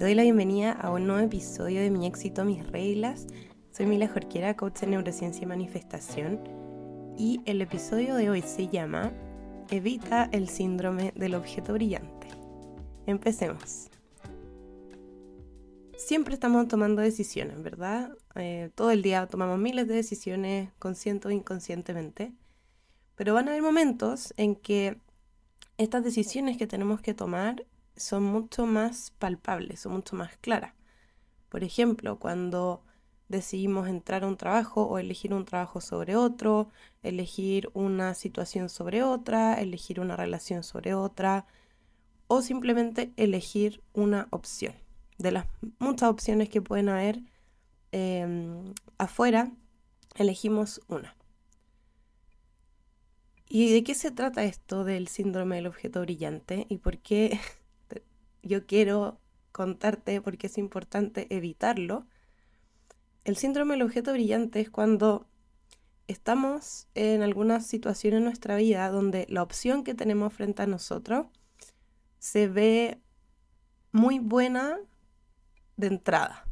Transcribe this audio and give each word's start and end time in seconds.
Te 0.00 0.06
doy 0.06 0.14
la 0.14 0.22
bienvenida 0.22 0.72
a 0.72 0.90
un 0.90 1.06
nuevo 1.06 1.22
episodio 1.22 1.82
de 1.82 1.90
Mi 1.90 2.06
éxito, 2.06 2.42
mis 2.46 2.66
reglas. 2.66 3.26
Soy 3.70 3.84
Mila 3.84 4.08
Jorquera, 4.08 4.56
coach 4.56 4.82
en 4.82 4.92
neurociencia 4.92 5.42
y 5.42 5.46
manifestación. 5.46 6.40
Y 7.18 7.42
el 7.44 7.60
episodio 7.60 8.14
de 8.14 8.30
hoy 8.30 8.40
se 8.40 8.68
llama 8.68 9.12
Evita 9.68 10.30
el 10.32 10.48
síndrome 10.48 11.12
del 11.16 11.34
objeto 11.34 11.74
brillante. 11.74 12.28
Empecemos. 13.04 13.90
Siempre 15.98 16.32
estamos 16.32 16.66
tomando 16.66 17.02
decisiones, 17.02 17.62
¿verdad? 17.62 18.16
Eh, 18.36 18.70
todo 18.74 18.92
el 18.92 19.02
día 19.02 19.26
tomamos 19.26 19.58
miles 19.58 19.86
de 19.86 19.96
decisiones, 19.96 20.70
consciente 20.78 21.28
o 21.28 21.30
inconscientemente. 21.30 22.32
Pero 23.16 23.34
van 23.34 23.48
a 23.48 23.50
haber 23.50 23.62
momentos 23.62 24.32
en 24.38 24.56
que 24.56 24.96
estas 25.76 26.02
decisiones 26.02 26.56
que 26.56 26.66
tenemos 26.66 27.02
que 27.02 27.12
tomar 27.12 27.66
son 27.96 28.24
mucho 28.24 28.66
más 28.66 29.12
palpables, 29.18 29.80
son 29.80 29.92
mucho 29.92 30.16
más 30.16 30.36
claras. 30.38 30.74
Por 31.48 31.64
ejemplo, 31.64 32.18
cuando 32.18 32.82
decidimos 33.30 33.88
entrar 33.88 34.24
a 34.24 34.26
un 34.26 34.36
trabajo 34.36 34.82
o 34.82 34.98
elegir 34.98 35.32
un 35.32 35.44
trabajo 35.44 35.80
sobre 35.80 36.16
otro, 36.16 36.68
elegir 37.02 37.70
una 37.74 38.14
situación 38.14 38.68
sobre 38.68 39.04
otra, 39.04 39.54
elegir 39.54 40.00
una 40.00 40.16
relación 40.16 40.64
sobre 40.64 40.94
otra, 40.94 41.46
o 42.26 42.42
simplemente 42.42 43.12
elegir 43.16 43.82
una 43.92 44.28
opción. 44.30 44.74
De 45.18 45.32
las 45.32 45.46
muchas 45.78 46.08
opciones 46.10 46.48
que 46.48 46.60
pueden 46.60 46.88
haber 46.88 47.20
em, 47.92 48.74
afuera, 48.98 49.52
elegimos 50.16 50.80
una. 50.88 51.16
¿Y 53.48 53.72
de 53.72 53.82
qué 53.82 53.94
se 53.94 54.10
trata 54.10 54.44
esto 54.44 54.84
del 54.84 55.08
síndrome 55.08 55.56
del 55.56 55.66
objeto 55.66 56.00
brillante? 56.00 56.66
¿Y 56.68 56.78
por 56.78 56.98
qué 56.98 57.38
yo 58.42 58.66
quiero 58.66 59.20
contarte 59.52 60.20
por 60.20 60.38
qué 60.38 60.46
es 60.46 60.58
importante 60.58 61.26
evitarlo? 61.34 62.06
El 63.24 63.36
síndrome 63.36 63.74
del 63.74 63.82
objeto 63.82 64.12
brillante 64.12 64.60
es 64.60 64.70
cuando 64.70 65.26
estamos 66.08 66.88
en 66.94 67.22
alguna 67.22 67.60
situación 67.60 68.14
en 68.14 68.24
nuestra 68.24 68.56
vida 68.56 68.88
donde 68.90 69.26
la 69.28 69.42
opción 69.42 69.84
que 69.84 69.94
tenemos 69.94 70.32
frente 70.32 70.62
a 70.62 70.66
nosotros 70.66 71.26
se 72.18 72.48
ve 72.48 73.00
muy 73.92 74.18
buena 74.18 74.78
de 75.76 75.88
entrada. 75.88 76.46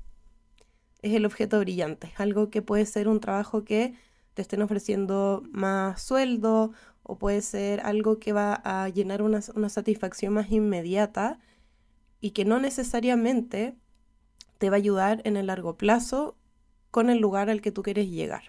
Es 1.03 1.15
el 1.15 1.27
objeto 1.27 1.61
brillante, 1.61 2.13
algo 2.17 2.51
que 2.51 2.63
puede 2.63 2.87
ser 2.87 3.09
un 3.09 3.21
trabajo 3.21 3.65
que 3.65 3.95
te 4.35 4.43
estén 4.43 4.63
ofreciendo 4.63 5.43
más 5.51 6.03
sueldo 6.03 6.73
o 7.03 7.19
puede 7.19 7.43
ser 7.43 7.81
algo 7.81 8.19
que 8.19 8.33
va 8.33 8.55
a 8.65 8.89
llenar 8.89 9.23
una, 9.23 9.41
satisfacción 9.41 10.35
más 10.35 10.51
inmediata 10.51 11.39
y 12.21 12.31
que 12.33 12.45
no 12.45 12.61
necesariamente 12.61 13.77
te 14.59 14.71
va 14.71 14.77
a 14.77 14.79
ayudar 14.79 15.23
en 15.25 15.37
el 15.37 15.47
largo 15.47 15.77
plazo 15.77 16.37
con 16.91 17.11
el 17.11 17.19
lugar 17.19 17.51
al 17.51 17.61
que 17.61 17.73
tú 17.73 17.83
quieres 17.83 18.09
llegar. 18.11 18.45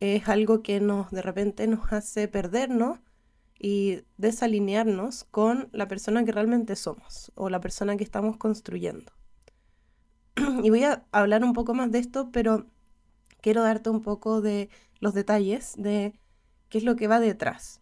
Es 0.00 0.28
algo 0.28 0.62
que 0.62 0.80
nos 0.80 1.10
de 1.10 1.22
repente 1.22 1.66
nos 1.66 1.92
hace 1.92 2.28
perdernos 2.28 2.98
y 3.58 4.02
desalinearnos 4.18 5.24
con 5.24 5.68
la 5.72 5.88
persona 5.88 6.24
que 6.24 6.32
realmente 6.32 6.76
somos 6.76 7.32
o 7.34 7.48
la 7.48 7.60
persona 7.60 7.96
que 7.96 8.04
estamos 8.04 8.36
construyendo. 8.36 9.12
y 10.62 10.70
voy 10.70 10.84
a 10.84 11.06
hablar 11.12 11.44
un 11.44 11.52
poco 11.52 11.74
más 11.74 11.90
de 11.90 11.98
esto, 11.98 12.30
pero 12.30 12.66
quiero 13.40 13.62
darte 13.62 13.90
un 13.90 14.02
poco 14.02 14.40
de 14.40 14.68
los 15.00 15.14
detalles 15.14 15.74
de 15.76 16.18
qué 16.68 16.78
es 16.78 16.84
lo 16.84 16.96
que 16.96 17.08
va 17.08 17.20
detrás. 17.20 17.80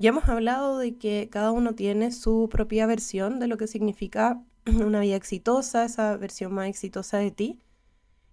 Ya 0.00 0.10
hemos 0.10 0.28
hablado 0.28 0.78
de 0.78 0.96
que 0.96 1.28
cada 1.28 1.50
uno 1.50 1.74
tiene 1.74 2.12
su 2.12 2.48
propia 2.48 2.86
versión 2.86 3.40
de 3.40 3.48
lo 3.48 3.56
que 3.56 3.66
significa 3.66 4.40
una 4.66 5.00
vida 5.00 5.16
exitosa, 5.16 5.84
esa 5.84 6.16
versión 6.16 6.52
más 6.54 6.68
exitosa 6.68 7.18
de 7.18 7.32
ti. 7.32 7.60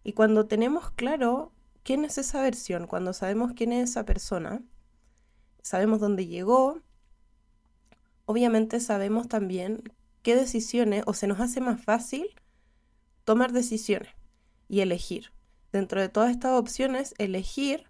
Y 0.04 0.14
cuando 0.14 0.46
tenemos 0.46 0.92
claro 0.92 1.52
quién 1.82 2.06
es 2.06 2.20
esa 2.20 2.44
versión, 2.44 2.86
cuando 2.86 3.14
sabemos 3.14 3.54
quién 3.56 3.72
es 3.74 3.90
esa 3.90 4.06
persona, 4.06 4.62
sabemos 5.64 6.00
dónde 6.00 6.28
llegó, 6.28 6.82
obviamente 8.26 8.80
sabemos 8.80 9.28
también 9.28 9.82
qué 10.22 10.36
decisiones, 10.36 11.04
o 11.08 11.16
se 11.16 11.26
nos 11.26 11.40
hace 11.40 11.62
más 11.62 11.84
fácil 11.84 12.28
tomar 13.24 13.52
decisiones 13.54 14.14
y 14.70 14.82
elegir 14.82 15.32
dentro 15.72 16.00
de 16.00 16.10
todas 16.10 16.30
estas 16.30 16.52
opciones, 16.52 17.16
elegir 17.18 17.86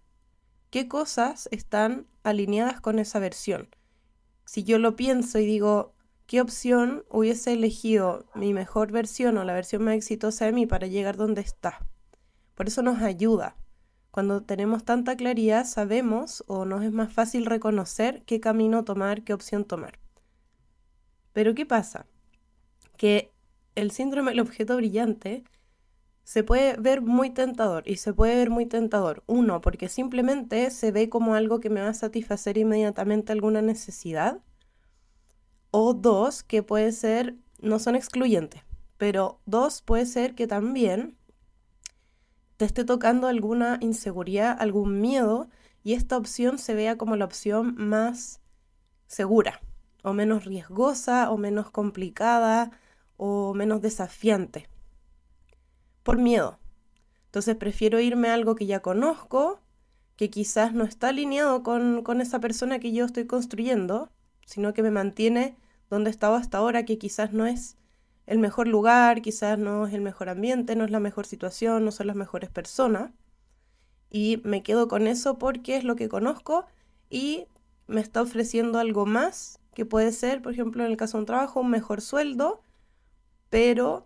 qué 0.76 0.90
cosas 0.90 1.48
están 1.52 2.06
alineadas 2.24 2.82
con 2.82 3.00
esa 3.00 3.20
versión. 3.20 3.70
Si 4.44 4.66
yo 4.66 4.78
lo 4.78 4.98
pienso 4.98 5.40
y 5.40 5.46
digo, 5.46 5.94
¿qué 6.28 6.42
opción 6.42 7.06
hubiese 7.10 7.54
elegido 7.54 8.26
mi 8.36 8.54
mejor 8.54 8.92
versión 8.92 9.38
o 9.38 9.46
la 9.46 9.54
versión 9.54 9.84
más 9.84 9.96
exitosa 9.96 10.44
de 10.44 10.52
mí 10.52 10.66
para 10.66 10.88
llegar 10.88 11.16
donde 11.16 11.40
está? 11.40 11.88
Por 12.56 12.68
eso 12.68 12.82
nos 12.82 13.02
ayuda. 13.02 13.56
Cuando 14.12 14.44
tenemos 14.44 14.84
tanta 14.84 15.16
claridad, 15.16 15.66
sabemos 15.66 16.44
o 16.46 16.66
nos 16.66 16.84
es 16.84 16.92
más 16.92 17.14
fácil 17.14 17.46
reconocer 17.46 18.24
qué 18.26 18.42
camino 18.42 18.84
tomar, 18.84 19.24
qué 19.24 19.34
opción 19.34 19.64
tomar. 19.64 19.98
Pero 21.32 21.56
¿qué 21.56 21.66
pasa? 21.66 22.06
Que 22.98 23.32
el 23.76 23.92
síndrome 23.92 24.32
del 24.32 24.42
objeto 24.42 24.76
brillante 24.76 25.46
se 26.26 26.44
puede 26.44 26.76
ver 26.78 27.02
muy 27.04 27.30
tentador 27.30 27.84
y 27.88 27.98
se 27.98 28.12
puede 28.12 28.36
ver 28.36 28.50
muy 28.50 28.66
tentador. 28.66 29.24
Uno, 29.28 29.62
porque 29.62 29.88
simplemente 29.90 30.72
se 30.72 30.92
ve 30.92 31.08
como 31.08 31.36
algo 31.36 31.60
que 31.60 31.70
me 31.70 31.82
va 31.82 31.90
a 31.90 31.94
satisfacer 31.94 32.58
inmediatamente 32.58 33.32
alguna 33.32 33.62
necesidad. 33.62 34.42
O 35.70 35.94
dos, 35.94 36.42
que 36.42 36.64
puede 36.64 36.92
ser, 36.94 37.36
no 37.62 37.78
son 37.78 37.96
excluyentes, 37.96 38.64
pero 38.98 39.40
dos, 39.46 39.84
puede 39.84 40.08
ser 40.08 40.34
que 40.34 40.48
también 40.48 41.16
te 42.58 42.66
esté 42.66 42.86
tocando 42.86 43.28
alguna 43.28 43.78
inseguridad, 43.80 44.58
algún 44.60 45.02
miedo 45.02 45.48
y 45.84 45.94
esta 45.94 46.18
opción 46.18 46.58
se 46.58 46.74
vea 46.74 46.98
como 46.98 47.16
la 47.18 47.26
opción 47.26 47.76
más 47.78 48.42
segura 49.06 49.62
o 50.02 50.14
menos 50.14 50.46
riesgosa 50.46 51.30
o 51.30 51.38
menos 51.38 51.70
complicada 51.70 52.72
o 53.18 53.54
menos 53.54 53.82
desafiante 53.82 54.70
por 56.06 56.20
miedo. 56.20 56.60
Entonces 57.26 57.58
prefiero 57.58 58.00
irme 58.00 58.30
a 58.30 58.36
algo 58.36 58.56
que 58.56 58.68
ya 58.68 58.82
conozco, 58.82 59.60
que 60.16 60.30
quizás 60.30 60.72
no 60.72 60.86
está 60.86 61.10
alineado 61.10 61.64
con, 61.64 62.04
con 62.04 62.22
esa 62.22 62.40
persona 62.40 62.80
que 62.80 62.94
yo 62.94 63.04
estoy 63.04 63.26
construyendo, 63.26 64.12
sino 64.46 64.74
que 64.74 64.84
me 64.84 64.92
mantiene 64.92 65.58
donde 65.90 66.10
he 66.10 66.12
estado 66.12 66.36
hasta 66.36 66.60
ahora, 66.60 66.86
que 66.86 67.00
quizás 67.00 67.34
no 67.34 67.48
es 67.48 67.76
el 68.28 68.38
mejor 68.38 68.68
lugar, 68.68 69.24
quizás 69.24 69.58
no 69.58 69.88
es 69.88 69.94
el 69.96 70.02
mejor 70.02 70.30
ambiente, 70.30 70.76
no 70.76 70.86
es 70.86 70.92
la 70.92 71.00
mejor 71.00 71.26
situación, 71.26 71.84
no 71.84 71.92
son 71.92 72.08
las 72.08 72.16
mejores 72.16 72.52
personas. 72.52 73.12
Y 74.12 74.42
me 74.44 74.62
quedo 74.62 74.88
con 74.88 75.08
eso 75.08 75.40
porque 75.40 75.76
es 75.76 75.84
lo 75.84 75.96
que 75.96 76.08
conozco 76.08 76.68
y 77.10 77.48
me 77.88 78.00
está 78.00 78.22
ofreciendo 78.22 78.78
algo 78.78 79.08
más, 79.08 79.60
que 79.74 79.86
puede 79.86 80.12
ser, 80.12 80.44
por 80.44 80.54
ejemplo, 80.54 80.86
en 80.86 80.92
el 80.92 80.98
caso 80.98 81.18
de 81.18 81.22
un 81.22 81.26
trabajo, 81.26 81.62
un 81.62 81.72
mejor 81.72 82.02
sueldo, 82.02 82.62
pero 83.50 84.06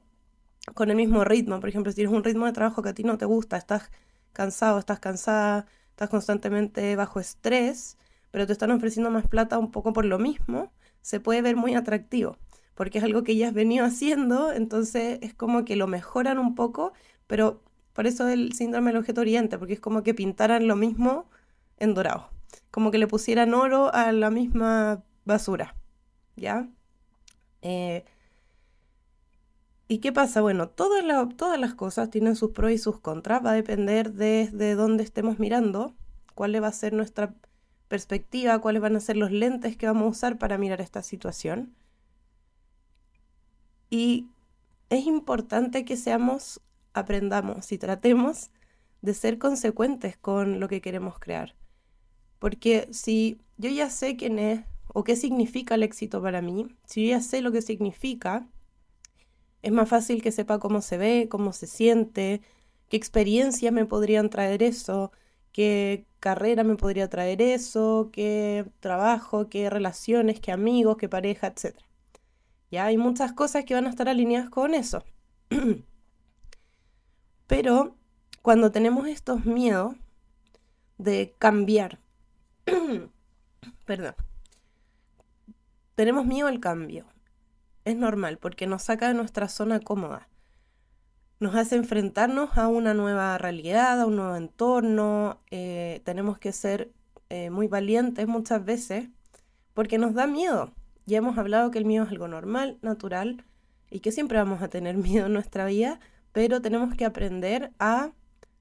con 0.73 0.89
el 0.89 0.95
mismo 0.95 1.23
ritmo. 1.23 1.59
Por 1.59 1.69
ejemplo, 1.69 1.91
si 1.91 1.97
tienes 1.97 2.13
un 2.13 2.23
ritmo 2.23 2.45
de 2.45 2.53
trabajo 2.53 2.81
que 2.81 2.89
a 2.89 2.93
ti 2.93 3.03
no 3.03 3.17
te 3.17 3.25
gusta, 3.25 3.57
estás 3.57 3.91
cansado, 4.33 4.79
estás 4.79 4.99
cansada, 4.99 5.65
estás 5.91 6.09
constantemente 6.09 6.95
bajo 6.95 7.19
estrés, 7.19 7.97
pero 8.31 8.45
te 8.47 8.53
están 8.53 8.71
ofreciendo 8.71 9.09
más 9.09 9.27
plata 9.27 9.57
un 9.57 9.71
poco 9.71 9.93
por 9.93 10.05
lo 10.05 10.19
mismo, 10.19 10.71
se 11.01 11.19
puede 11.19 11.41
ver 11.41 11.55
muy 11.55 11.75
atractivo, 11.75 12.37
porque 12.75 12.99
es 12.99 13.03
algo 13.03 13.23
que 13.23 13.35
ya 13.35 13.49
has 13.49 13.53
venido 13.53 13.85
haciendo, 13.85 14.51
entonces 14.51 15.19
es 15.21 15.33
como 15.33 15.65
que 15.65 15.75
lo 15.75 15.87
mejoran 15.87 16.39
un 16.39 16.55
poco, 16.55 16.93
pero 17.27 17.61
por 17.93 18.07
eso 18.07 18.27
el 18.27 18.53
síndrome 18.53 18.91
del 18.91 18.99
objeto 18.99 19.21
oriente, 19.21 19.57
porque 19.57 19.73
es 19.73 19.79
como 19.79 20.03
que 20.03 20.13
pintaran 20.13 20.67
lo 20.67 20.75
mismo 20.75 21.29
en 21.77 21.93
dorado, 21.93 22.29
como 22.71 22.91
que 22.91 22.97
le 22.97 23.07
pusieran 23.07 23.53
oro 23.53 23.93
a 23.93 24.11
la 24.11 24.29
misma 24.29 25.03
basura, 25.25 25.75
¿ya? 26.35 26.69
Eh, 27.61 28.05
¿Y 29.91 29.97
qué 30.01 30.13
pasa? 30.13 30.41
Bueno, 30.41 30.69
todas, 30.69 31.03
todas 31.35 31.59
las 31.59 31.73
cosas 31.73 32.11
tienen 32.11 32.35
sus 32.35 32.51
pros 32.51 32.71
y 32.71 32.77
sus 32.77 32.99
contras, 32.99 33.43
va 33.43 33.51
a 33.51 33.55
depender 33.55 34.13
desde 34.13 34.75
dónde 34.75 35.03
estemos 35.03 35.39
mirando, 35.39 35.95
cuál 36.35 36.63
va 36.63 36.67
a 36.67 36.71
ser 36.71 36.93
nuestra 36.93 37.33
perspectiva, 37.87 38.59
cuáles 38.59 38.83
van 38.83 38.95
a 38.95 38.99
ser 38.99 39.17
los 39.17 39.31
lentes 39.31 39.77
que 39.77 39.87
vamos 39.87 40.03
a 40.03 40.09
usar 40.09 40.37
para 40.37 40.59
mirar 40.59 40.79
esta 40.79 41.01
situación. 41.01 41.73
Y 43.89 44.27
es 44.91 45.07
importante 45.07 45.85
que 45.85 45.97
seamos, 45.97 46.61
aprendamos 46.93 47.71
y 47.71 47.79
tratemos 47.79 48.51
de 49.01 49.15
ser 49.15 49.39
consecuentes 49.39 50.17
con 50.17 50.59
lo 50.59 50.67
que 50.67 50.81
queremos 50.81 51.17
crear. 51.17 51.55
Porque 52.37 52.87
si 52.91 53.41
yo 53.57 53.71
ya 53.71 53.89
sé 53.89 54.17
quién 54.17 54.37
es 54.37 54.65
o 54.93 55.03
qué 55.03 55.15
significa 55.15 55.73
el 55.73 55.81
éxito 55.81 56.21
para 56.21 56.43
mí, 56.43 56.67
si 56.85 57.07
yo 57.07 57.15
ya 57.17 57.21
sé 57.21 57.41
lo 57.41 57.51
que 57.51 57.63
significa, 57.63 58.47
es 59.61 59.71
más 59.71 59.89
fácil 59.89 60.21
que 60.21 60.31
sepa 60.31 60.59
cómo 60.59 60.81
se 60.81 60.97
ve, 60.97 61.27
cómo 61.29 61.53
se 61.53 61.67
siente, 61.67 62.41
qué 62.89 62.97
experiencias 62.97 63.73
me 63.73 63.85
podrían 63.85 64.29
traer 64.29 64.63
eso, 64.63 65.11
qué 65.51 66.05
carrera 66.19 66.63
me 66.63 66.75
podría 66.75 67.09
traer 67.09 67.41
eso, 67.41 68.09
qué 68.11 68.69
trabajo, 68.79 69.49
qué 69.49 69.69
relaciones, 69.69 70.39
qué 70.39 70.51
amigos, 70.51 70.97
qué 70.97 71.09
pareja, 71.09 71.47
etc. 71.47 71.75
Ya 72.71 72.85
hay 72.85 72.97
muchas 72.97 73.33
cosas 73.33 73.65
que 73.65 73.73
van 73.73 73.87
a 73.87 73.89
estar 73.89 74.09
alineadas 74.09 74.49
con 74.49 74.73
eso. 74.73 75.03
Pero 77.47 77.95
cuando 78.41 78.71
tenemos 78.71 79.07
estos 79.07 79.45
miedos 79.45 79.95
de 80.97 81.35
cambiar, 81.39 81.99
perdón, 83.85 84.15
tenemos 85.95 86.25
miedo 86.25 86.47
al 86.47 86.59
cambio. 86.59 87.05
Es 87.89 87.95
normal 87.95 88.37
porque 88.37 88.67
nos 88.67 88.83
saca 88.83 89.07
de 89.07 89.15
nuestra 89.15 89.49
zona 89.49 89.79
cómoda. 89.79 90.29
Nos 91.39 91.55
hace 91.55 91.75
enfrentarnos 91.75 92.55
a 92.55 92.67
una 92.67 92.93
nueva 92.93 93.35
realidad, 93.39 93.99
a 93.99 94.05
un 94.05 94.15
nuevo 94.15 94.35
entorno. 94.35 95.41
Eh, 95.49 95.99
tenemos 96.05 96.37
que 96.37 96.51
ser 96.51 96.91
eh, 97.29 97.49
muy 97.49 97.67
valientes 97.67 98.27
muchas 98.27 98.63
veces 98.63 99.09
porque 99.73 99.97
nos 99.97 100.13
da 100.13 100.27
miedo. 100.27 100.71
Ya 101.07 101.17
hemos 101.17 101.39
hablado 101.39 101.71
que 101.71 101.79
el 101.79 101.85
miedo 101.85 102.03
es 102.03 102.11
algo 102.11 102.27
normal, 102.27 102.77
natural 102.83 103.43
y 103.89 104.01
que 104.01 104.11
siempre 104.11 104.37
vamos 104.37 104.61
a 104.61 104.67
tener 104.67 104.95
miedo 104.97 105.25
en 105.25 105.33
nuestra 105.33 105.65
vida, 105.65 105.99
pero 106.31 106.61
tenemos 106.61 106.95
que 106.95 107.05
aprender 107.05 107.71
a 107.79 108.11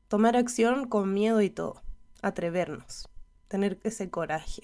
tomar 0.08 0.36
acción 0.36 0.88
con 0.88 1.12
miedo 1.12 1.42
y 1.42 1.50
todo, 1.50 1.82
atrevernos, 2.22 3.10
tener 3.46 3.78
ese 3.84 4.08
coraje. 4.08 4.62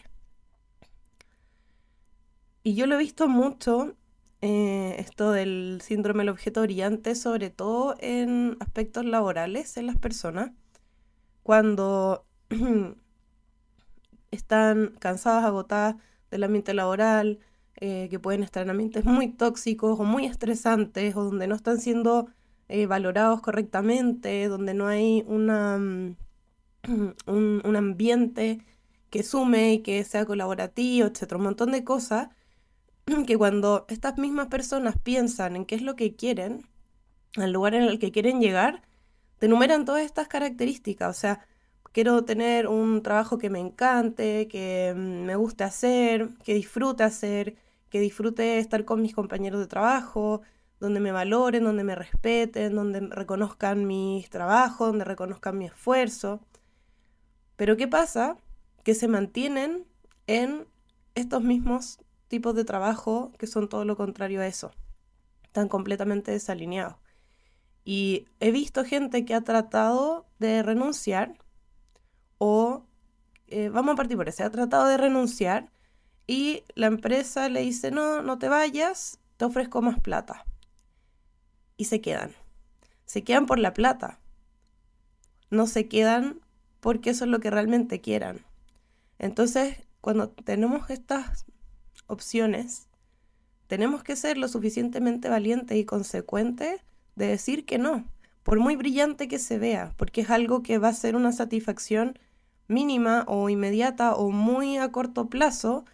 Y 2.62 2.74
yo 2.74 2.86
lo 2.86 2.94
he 2.94 2.98
visto 2.98 3.28
mucho, 3.28 3.94
eh, 4.46 4.96
esto 4.98 5.32
del 5.32 5.80
síndrome 5.82 6.20
del 6.20 6.28
objeto 6.28 6.60
brillante, 6.60 7.14
sobre 7.14 7.48
todo 7.48 7.94
en 7.98 8.58
aspectos 8.60 9.06
laborales 9.06 9.78
en 9.78 9.86
las 9.86 9.96
personas, 9.96 10.50
cuando 11.42 12.26
están 14.30 14.96
cansadas, 14.98 15.46
agotadas 15.46 15.96
del 16.30 16.44
ambiente 16.44 16.74
laboral, 16.74 17.38
eh, 17.76 18.08
que 18.10 18.18
pueden 18.18 18.42
estar 18.42 18.62
en 18.62 18.68
ambientes 18.68 19.06
muy 19.06 19.28
tóxicos 19.28 19.98
o 19.98 20.04
muy 20.04 20.26
estresantes 20.26 21.16
o 21.16 21.24
donde 21.24 21.46
no 21.46 21.54
están 21.54 21.80
siendo 21.80 22.26
eh, 22.68 22.84
valorados 22.84 23.40
correctamente, 23.40 24.46
donde 24.48 24.74
no 24.74 24.88
hay 24.88 25.24
una, 25.26 25.78
mm, 25.78 26.16
un, 27.28 27.76
ambiente 27.76 28.60
que 29.08 29.22
sume 29.22 29.72
y 29.72 29.78
que 29.82 30.04
sea 30.04 30.26
colaborativo, 30.26 31.06
etcétera, 31.06 31.38
un 31.38 31.44
montón 31.44 31.72
de 31.72 31.82
cosas 31.82 32.28
que 33.26 33.36
cuando 33.36 33.86
estas 33.88 34.18
mismas 34.18 34.48
personas 34.48 34.96
piensan 35.02 35.56
en 35.56 35.64
qué 35.66 35.74
es 35.74 35.82
lo 35.82 35.96
que 35.96 36.14
quieren, 36.16 36.66
al 37.36 37.52
lugar 37.52 37.74
en 37.74 37.82
el 37.84 37.98
que 37.98 38.12
quieren 38.12 38.40
llegar, 38.40 38.82
te 39.38 39.46
enumeran 39.46 39.84
todas 39.84 40.04
estas 40.04 40.28
características, 40.28 41.16
o 41.16 41.20
sea, 41.20 41.46
quiero 41.92 42.24
tener 42.24 42.68
un 42.68 43.02
trabajo 43.02 43.38
que 43.38 43.50
me 43.50 43.60
encante, 43.60 44.48
que 44.48 44.92
mm, 44.96 45.24
me 45.26 45.36
guste 45.36 45.64
hacer, 45.64 46.28
que 46.44 46.54
disfrute 46.54 47.04
hacer, 47.04 47.56
que 47.90 48.00
disfrute 48.00 48.58
estar 48.58 48.84
con 48.84 49.02
mis 49.02 49.14
compañeros 49.14 49.60
de 49.60 49.66
trabajo, 49.68 50.42
donde 50.80 51.00
me 51.00 51.12
valoren, 51.12 51.64
donde 51.64 51.84
me 51.84 51.94
respeten, 51.94 52.74
donde 52.74 53.00
reconozcan 53.00 53.86
mis 53.86 54.28
trabajos, 54.30 54.88
donde 54.88 55.04
reconozcan 55.04 55.56
mi 55.58 55.66
esfuerzo. 55.66 56.40
Pero 57.56 57.76
¿qué 57.76 57.88
pasa? 57.88 58.36
Que 58.82 58.94
se 58.94 59.08
mantienen 59.08 59.86
en 60.26 60.66
estos 61.14 61.42
mismos 61.42 61.98
tipos 62.28 62.54
de 62.54 62.64
trabajo 62.64 63.32
que 63.38 63.46
son 63.46 63.68
todo 63.68 63.84
lo 63.84 63.96
contrario 63.96 64.40
a 64.40 64.46
eso. 64.46 64.70
Están 65.44 65.68
completamente 65.68 66.30
desalineados. 66.30 66.96
Y 67.84 68.26
he 68.40 68.50
visto 68.50 68.84
gente 68.84 69.24
que 69.24 69.34
ha 69.34 69.42
tratado 69.42 70.26
de 70.38 70.62
renunciar 70.62 71.36
o, 72.38 72.84
eh, 73.46 73.68
vamos 73.68 73.92
a 73.92 73.96
partir 73.96 74.16
por 74.16 74.28
eso, 74.28 74.44
ha 74.44 74.50
tratado 74.50 74.86
de 74.86 74.96
renunciar 74.96 75.70
y 76.26 76.64
la 76.74 76.86
empresa 76.86 77.48
le 77.48 77.60
dice, 77.60 77.90
no, 77.90 78.22
no 78.22 78.38
te 78.38 78.48
vayas, 78.48 79.18
te 79.36 79.44
ofrezco 79.44 79.82
más 79.82 80.00
plata. 80.00 80.44
Y 81.76 81.84
se 81.84 82.00
quedan. 82.00 82.32
Se 83.04 83.22
quedan 83.22 83.46
por 83.46 83.58
la 83.58 83.74
plata. 83.74 84.18
No 85.50 85.66
se 85.66 85.88
quedan 85.88 86.40
porque 86.80 87.10
eso 87.10 87.24
es 87.24 87.30
lo 87.30 87.40
que 87.40 87.50
realmente 87.50 88.00
quieran. 88.00 88.44
Entonces, 89.18 89.78
cuando 90.00 90.30
tenemos 90.30 90.90
estas 90.90 91.46
opciones, 92.06 92.88
tenemos 93.66 94.02
que 94.02 94.16
ser 94.16 94.38
lo 94.38 94.48
suficientemente 94.48 95.28
valientes 95.28 95.76
y 95.76 95.84
consecuentes 95.84 96.80
de 97.16 97.26
decir 97.26 97.64
que 97.64 97.78
no, 97.78 98.04
por 98.42 98.60
muy 98.60 98.76
brillante 98.76 99.28
que 99.28 99.38
se 99.38 99.58
vea, 99.58 99.94
porque 99.96 100.22
es 100.22 100.30
algo 100.30 100.62
que 100.62 100.78
va 100.78 100.88
a 100.88 100.94
ser 100.94 101.16
una 101.16 101.32
satisfacción 101.32 102.18
mínima 102.68 103.24
o 103.26 103.48
inmediata 103.48 104.14
o 104.14 104.30
muy 104.30 104.78
a 104.78 104.90
corto 104.92 105.28
plazo, 105.28 105.84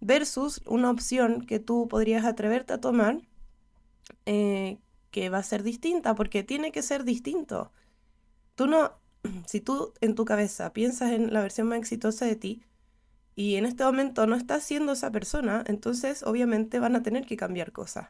versus 0.00 0.62
una 0.66 0.90
opción 0.90 1.42
que 1.46 1.58
tú 1.58 1.88
podrías 1.88 2.24
atreverte 2.24 2.74
a 2.74 2.80
tomar 2.80 3.20
eh, 4.26 4.78
que 5.10 5.30
va 5.30 5.38
a 5.38 5.42
ser 5.42 5.62
distinta, 5.62 6.14
porque 6.14 6.42
tiene 6.42 6.72
que 6.72 6.82
ser 6.82 7.04
distinto. 7.04 7.72
Tú 8.54 8.66
no, 8.66 8.92
si 9.46 9.60
tú 9.60 9.92
en 10.00 10.14
tu 10.14 10.24
cabeza 10.24 10.72
piensas 10.72 11.12
en 11.12 11.32
la 11.32 11.40
versión 11.40 11.68
más 11.68 11.78
exitosa 11.78 12.26
de 12.26 12.36
ti 12.36 12.62
y 13.36 13.56
en 13.56 13.66
este 13.66 13.84
momento 13.84 14.26
no 14.26 14.34
estás 14.34 14.64
siendo 14.64 14.92
esa 14.92 15.12
persona, 15.12 15.62
entonces 15.66 16.22
obviamente 16.22 16.80
van 16.80 16.96
a 16.96 17.02
tener 17.02 17.26
que 17.26 17.36
cambiar 17.36 17.70
cosas. 17.70 18.08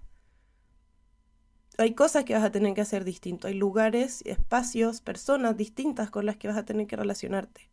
Hay 1.78 1.94
cosas 1.94 2.24
que 2.24 2.32
vas 2.32 2.44
a 2.44 2.52
tener 2.52 2.72
que 2.74 2.80
hacer 2.80 3.04
distinto, 3.04 3.48
hay 3.48 3.54
lugares, 3.54 4.22
espacios, 4.24 5.00
personas 5.00 5.56
distintas 5.56 6.10
con 6.10 6.26
las 6.26 6.36
que 6.36 6.46
vas 6.46 6.56
a 6.56 6.64
tener 6.64 6.86
que 6.86 6.94
relacionarte. 6.94 7.68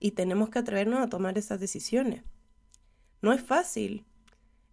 Y 0.00 0.10
tenemos 0.10 0.50
que 0.50 0.58
atrevernos 0.58 1.00
a 1.00 1.08
tomar 1.08 1.38
esas 1.38 1.60
decisiones. 1.60 2.24
No 3.22 3.32
es 3.32 3.40
fácil. 3.40 4.04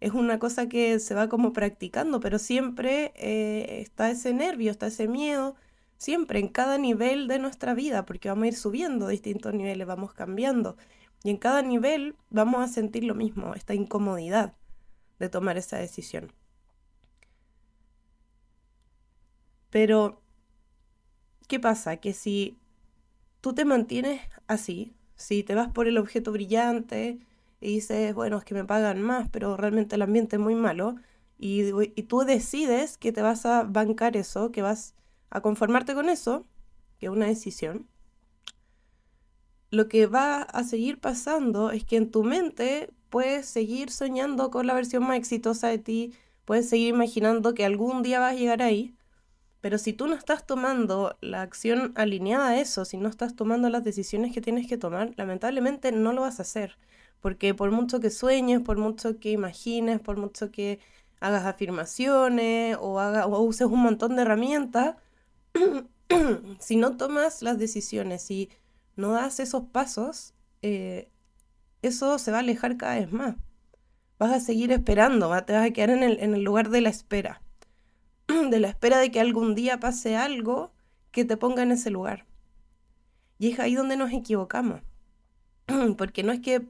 Es 0.00 0.12
una 0.12 0.40
cosa 0.40 0.68
que 0.68 0.98
se 0.98 1.14
va 1.14 1.28
como 1.28 1.52
practicando, 1.52 2.18
pero 2.20 2.38
siempre 2.38 3.12
eh, 3.14 3.80
está 3.80 4.10
ese 4.10 4.34
nervio, 4.34 4.72
está 4.72 4.88
ese 4.88 5.06
miedo, 5.06 5.54
siempre 5.98 6.40
en 6.40 6.48
cada 6.48 6.78
nivel 6.78 7.28
de 7.28 7.38
nuestra 7.38 7.74
vida, 7.74 8.04
porque 8.04 8.28
vamos 8.28 8.44
a 8.44 8.48
ir 8.48 8.56
subiendo 8.56 9.06
distintos 9.06 9.54
niveles, 9.54 9.86
vamos 9.86 10.12
cambiando. 10.12 10.76
Y 11.26 11.30
en 11.30 11.38
cada 11.38 11.60
nivel 11.60 12.14
vamos 12.30 12.62
a 12.62 12.68
sentir 12.68 13.02
lo 13.02 13.16
mismo, 13.16 13.56
esta 13.56 13.74
incomodidad 13.74 14.54
de 15.18 15.28
tomar 15.28 15.56
esa 15.56 15.76
decisión. 15.76 16.32
Pero, 19.70 20.22
¿qué 21.48 21.58
pasa? 21.58 21.96
Que 21.96 22.12
si 22.12 22.56
tú 23.40 23.54
te 23.54 23.64
mantienes 23.64 24.22
así, 24.46 24.94
si 25.16 25.42
te 25.42 25.56
vas 25.56 25.72
por 25.72 25.88
el 25.88 25.98
objeto 25.98 26.30
brillante, 26.30 27.18
y 27.60 27.74
dices, 27.74 28.14
bueno, 28.14 28.38
es 28.38 28.44
que 28.44 28.54
me 28.54 28.64
pagan 28.64 29.02
más, 29.02 29.28
pero 29.28 29.56
realmente 29.56 29.96
el 29.96 30.02
ambiente 30.02 30.36
es 30.36 30.40
muy 30.40 30.54
malo, 30.54 30.94
y, 31.40 31.72
tú 32.04 32.20
decides 32.20 32.98
que 32.98 33.10
te 33.10 33.22
vas 33.22 33.44
a 33.46 33.64
bancar 33.64 34.16
eso, 34.16 34.52
que 34.52 34.62
vas 34.62 34.94
a 35.30 35.40
conformarte 35.40 35.92
con 35.92 36.08
eso, 36.08 36.46
que 37.00 37.06
es 37.06 37.10
una 37.10 37.26
decisión, 37.26 37.88
lo 39.70 39.88
que 39.88 40.06
va 40.06 40.42
a 40.42 40.64
seguir 40.64 41.00
pasando 41.00 41.70
es 41.70 41.84
que 41.84 41.96
en 41.96 42.10
tu 42.10 42.24
mente 42.24 42.90
puedes 43.10 43.46
seguir 43.46 43.90
soñando 43.90 44.50
con 44.50 44.66
la 44.66 44.74
versión 44.74 45.04
más 45.04 45.16
exitosa 45.18 45.68
de 45.68 45.78
ti, 45.78 46.14
puedes 46.44 46.68
seguir 46.68 46.88
imaginando 46.88 47.54
que 47.54 47.64
algún 47.64 48.02
día 48.02 48.20
vas 48.20 48.32
a 48.32 48.36
llegar 48.36 48.62
ahí, 48.62 48.94
pero 49.60 49.78
si 49.78 49.92
tú 49.92 50.06
no 50.06 50.14
estás 50.14 50.46
tomando 50.46 51.16
la 51.20 51.42
acción 51.42 51.92
alineada 51.96 52.50
a 52.50 52.60
eso, 52.60 52.84
si 52.84 52.98
no 52.98 53.08
estás 53.08 53.34
tomando 53.34 53.68
las 53.68 53.82
decisiones 53.82 54.32
que 54.32 54.40
tienes 54.40 54.68
que 54.68 54.78
tomar, 54.78 55.12
lamentablemente 55.16 55.90
no 55.92 56.12
lo 56.12 56.22
vas 56.22 56.38
a 56.38 56.42
hacer. 56.42 56.78
Porque 57.20 57.54
por 57.54 57.72
mucho 57.72 57.98
que 57.98 58.10
sueñes, 58.10 58.60
por 58.60 58.76
mucho 58.78 59.18
que 59.18 59.32
imagines, 59.32 59.98
por 60.00 60.18
mucho 60.18 60.52
que 60.52 60.78
hagas 61.18 61.46
afirmaciones 61.46 62.76
o, 62.80 63.00
haga, 63.00 63.26
o 63.26 63.40
uses 63.42 63.66
un 63.66 63.80
montón 63.80 64.14
de 64.14 64.22
herramientas, 64.22 64.96
si 66.60 66.76
no 66.76 66.96
tomas 66.96 67.42
las 67.42 67.58
decisiones 67.58 68.30
y 68.30 68.50
no 68.96 69.12
das 69.12 69.40
esos 69.40 69.64
pasos, 69.64 70.34
eh, 70.62 71.10
eso 71.82 72.18
se 72.18 72.30
va 72.30 72.38
a 72.38 72.40
alejar 72.40 72.76
cada 72.76 72.96
vez 72.96 73.12
más. 73.12 73.36
Vas 74.18 74.32
a 74.32 74.40
seguir 74.40 74.72
esperando, 74.72 75.28
te 75.44 75.52
vas 75.52 75.66
a 75.66 75.70
quedar 75.70 75.90
en 75.90 76.02
el, 76.02 76.42
lugar 76.42 76.70
de 76.70 76.80
la 76.80 76.88
espera. 76.88 77.42
de 78.26 78.60
la 78.60 78.68
espera 78.68 78.98
de 78.98 79.10
que 79.10 79.20
algún 79.20 79.54
día 79.54 79.78
pase 79.78 80.16
algo 80.16 80.72
que 81.12 81.24
te 81.24 81.36
ponga 81.36 81.62
en 81.62 81.72
ese 81.72 81.90
lugar. 81.90 82.26
Y 83.38 83.52
es 83.52 83.60
ahí 83.60 83.74
donde 83.74 83.96
nos 83.96 84.12
equivocamos. 84.12 84.80
Porque 85.98 86.22
no 86.22 86.32
es 86.32 86.40
que 86.40 86.66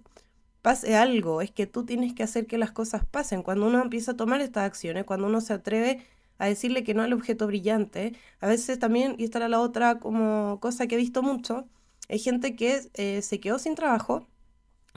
pase 0.62 0.96
algo, 0.96 1.42
es 1.42 1.52
que 1.52 1.66
tú 1.68 1.84
tienes 1.84 2.12
que 2.14 2.24
hacer 2.24 2.48
que 2.48 2.58
las 2.58 2.72
cosas 2.72 3.04
pasen. 3.06 3.44
Cuando 3.44 3.68
uno 3.68 3.80
empieza 3.80 4.12
a 4.12 4.16
tomar 4.16 4.40
estas 4.40 4.64
acciones, 4.64 5.04
cuando 5.04 5.28
uno 5.28 5.40
se 5.40 5.52
atreve 5.52 6.04
a 6.38 6.46
decirle 6.46 6.82
que 6.82 6.94
no 6.94 7.02
al 7.02 7.12
objeto 7.12 7.46
brillante, 7.46 8.14
a 8.40 8.48
veces 8.48 8.78
también, 8.78 9.14
y 9.18 9.24
esta 9.24 9.38
era 9.38 9.48
la 9.48 9.60
otra 9.60 10.00
como 10.00 10.58
cosa 10.60 10.88
que 10.88 10.96
he 10.96 10.98
visto 10.98 11.22
mucho, 11.22 11.68
hay 12.08 12.18
gente 12.18 12.56
que 12.56 12.90
eh, 12.94 13.22
se 13.22 13.40
quedó 13.40 13.58
sin 13.58 13.74
trabajo 13.74 14.26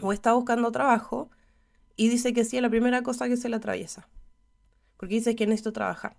o 0.02 0.14
está 0.14 0.34
buscando 0.34 0.72
trabajo 0.72 1.30
y 1.96 2.10
dice 2.10 2.34
que 2.34 2.46
sí 2.46 2.58
a 2.58 2.62
la 2.62 2.70
primera 2.70 3.02
cosa 3.04 3.28
que 3.28 3.38
se 3.38 3.50
le 3.50 3.58
atraviesa. 3.58 4.08
Porque 4.98 5.16
dice 5.16 5.36
que 5.36 5.48
necesito 5.48 5.74
trabajar. 5.74 6.16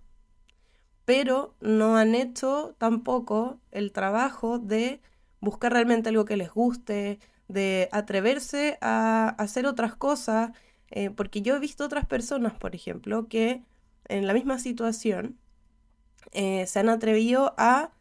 Pero 1.04 1.54
no 1.60 1.96
han 1.96 2.14
hecho 2.14 2.74
tampoco 2.78 3.58
el 3.70 3.92
trabajo 3.92 4.58
de 4.58 5.00
buscar 5.40 5.72
realmente 5.72 6.10
algo 6.10 6.24
que 6.24 6.36
les 6.36 6.50
guste, 6.50 7.18
de 7.48 7.88
atreverse 7.92 8.78
a 8.80 9.30
hacer 9.38 9.66
otras 9.66 9.96
cosas, 9.96 10.50
Eh, 10.92 11.10
porque 11.10 11.40
yo 11.40 11.54
he 11.54 11.60
visto 11.60 11.84
otras 11.84 12.04
personas, 12.04 12.54
por 12.54 12.74
ejemplo, 12.74 13.28
que 13.28 13.62
en 14.08 14.26
la 14.26 14.34
misma 14.34 14.58
situación 14.58 15.38
eh, 16.32 16.66
se 16.66 16.80
han 16.80 16.88
atrevido 16.88 17.54
a 17.58 17.92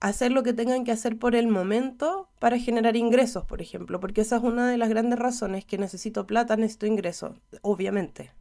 hacer 0.00 0.32
lo 0.32 0.42
que 0.42 0.54
tengan 0.54 0.84
que 0.84 0.92
hacer 0.92 1.18
por 1.18 1.36
el 1.36 1.46
momento 1.46 2.28
para 2.38 2.58
generar 2.58 2.96
ingresos, 2.96 3.44
por 3.44 3.60
ejemplo, 3.60 4.00
porque 4.00 4.22
esa 4.22 4.36
es 4.36 4.42
una 4.42 4.70
de 4.70 4.78
las 4.78 4.88
grandes 4.88 5.18
razones 5.18 5.64
que 5.64 5.78
necesito 5.78 6.26
plata, 6.26 6.56
necesito 6.56 6.86
ingresos, 6.86 7.36
obviamente. 7.62 8.32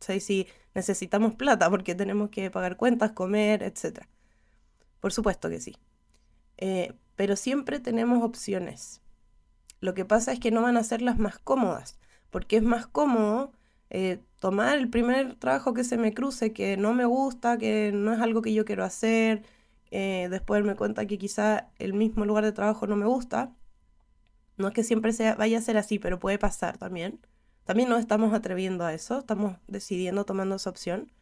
Si 0.00 0.46
necesitamos 0.74 1.34
plata 1.34 1.68
porque 1.68 1.96
tenemos 1.96 2.30
que 2.30 2.50
pagar 2.50 2.76
cuentas, 2.76 3.12
comer, 3.12 3.64
etc. 3.64 4.04
Por 5.00 5.12
supuesto 5.12 5.48
que 5.50 5.60
sí. 5.60 5.76
Eh, 6.56 6.94
pero 7.16 7.34
siempre 7.34 7.80
tenemos 7.80 8.22
opciones. 8.22 9.00
Lo 9.80 9.94
que 9.94 10.04
pasa 10.04 10.32
es 10.32 10.38
que 10.40 10.52
no 10.52 10.62
van 10.62 10.76
a 10.76 10.84
ser 10.84 11.02
las 11.02 11.18
más 11.18 11.38
cómodas, 11.38 11.98
porque 12.30 12.56
es 12.56 12.62
más 12.62 12.86
cómodo 12.86 13.52
eh, 13.90 14.20
tomar 14.38 14.78
el 14.78 14.88
primer 14.88 15.34
trabajo 15.34 15.74
que 15.74 15.84
se 15.84 15.96
me 15.96 16.14
cruce, 16.14 16.52
que 16.52 16.76
no 16.76 16.94
me 16.94 17.06
gusta, 17.06 17.58
que 17.58 17.90
no 17.92 18.12
es 18.12 18.20
algo 18.20 18.42
que 18.42 18.52
yo 18.52 18.64
quiero 18.64 18.84
hacer, 18.84 19.42
eh, 19.90 20.28
después 20.30 20.64
me 20.64 20.76
cuenta 20.76 21.06
que 21.06 21.18
quizá 21.18 21.70
el 21.78 21.94
mismo 21.94 22.24
lugar 22.24 22.44
de 22.44 22.52
trabajo 22.52 22.86
no 22.86 22.96
me 22.96 23.06
gusta. 23.06 23.54
No 24.56 24.68
es 24.68 24.74
que 24.74 24.84
siempre 24.84 25.12
sea, 25.12 25.34
vaya 25.36 25.58
a 25.58 25.62
ser 25.62 25.76
así, 25.76 25.98
pero 25.98 26.18
puede 26.18 26.38
pasar 26.38 26.78
también. 26.78 27.20
También 27.64 27.88
nos 27.88 28.00
estamos 28.00 28.32
atreviendo 28.34 28.84
a 28.84 28.94
eso, 28.94 29.18
estamos 29.20 29.56
decidiendo, 29.66 30.24
tomando 30.24 30.56
esa 30.56 30.70
opción. 30.70 31.12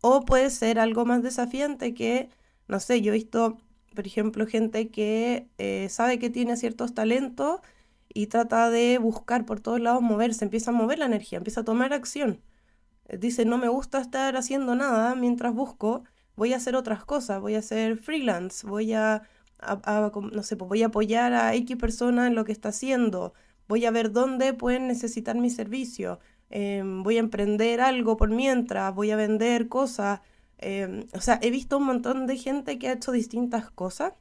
O 0.00 0.24
puede 0.24 0.50
ser 0.50 0.78
algo 0.78 1.04
más 1.04 1.22
desafiante 1.22 1.94
que, 1.94 2.28
no 2.68 2.78
sé, 2.80 3.00
yo 3.00 3.12
he 3.12 3.16
visto, 3.16 3.58
por 3.94 4.06
ejemplo, 4.06 4.46
gente 4.46 4.90
que 4.90 5.48
eh, 5.58 5.88
sabe 5.90 6.18
que 6.18 6.30
tiene 6.30 6.56
ciertos 6.56 6.94
talentos 6.94 7.60
y 8.12 8.28
trata 8.28 8.70
de 8.70 8.98
buscar 8.98 9.44
por 9.44 9.60
todos 9.60 9.80
lados 9.80 10.02
moverse, 10.02 10.44
empieza 10.44 10.70
a 10.70 10.74
mover 10.74 10.98
la 10.98 11.06
energía, 11.06 11.38
empieza 11.38 11.62
a 11.62 11.64
tomar 11.64 11.92
acción. 11.92 12.42
Dice, 13.18 13.44
no 13.44 13.58
me 13.58 13.68
gusta 13.68 14.00
estar 14.00 14.36
haciendo 14.36 14.74
nada 14.74 15.14
mientras 15.14 15.54
busco 15.54 16.04
voy 16.38 16.52
a 16.52 16.56
hacer 16.56 16.76
otras 16.76 17.04
cosas, 17.04 17.40
voy 17.40 17.56
a 17.56 17.58
hacer 17.58 17.98
freelance, 17.98 18.64
voy 18.64 18.92
a, 18.94 19.22
no 20.32 20.42
sé, 20.44 20.56
pues 20.56 20.68
voy 20.68 20.82
a 20.84 20.86
apoyar 20.86 21.32
a 21.32 21.52
X 21.54 21.76
persona 21.76 22.28
en 22.28 22.36
lo 22.36 22.44
que 22.44 22.52
está 22.52 22.68
haciendo, 22.68 23.34
voy 23.66 23.84
a 23.86 23.90
ver 23.90 24.12
dónde 24.12 24.54
pueden 24.54 24.86
necesitar 24.86 25.36
mi 25.36 25.50
servicio, 25.50 26.20
em, 26.50 27.02
voy 27.02 27.16
a 27.16 27.20
emprender 27.20 27.80
algo 27.80 28.16
por 28.16 28.30
mientras, 28.30 28.94
voy 28.94 29.10
a 29.10 29.16
vender 29.16 29.68
cosas. 29.68 30.20
Em, 30.58 31.06
o 31.12 31.20
sea, 31.20 31.38
he 31.42 31.50
visto 31.50 31.78
un 31.78 31.84
montón 31.84 32.26
de 32.26 32.36
gente 32.36 32.78
que 32.78 32.88
ha 32.88 32.92
hecho 32.92 33.12
distintas 33.12 33.70
cosas. 33.70 34.14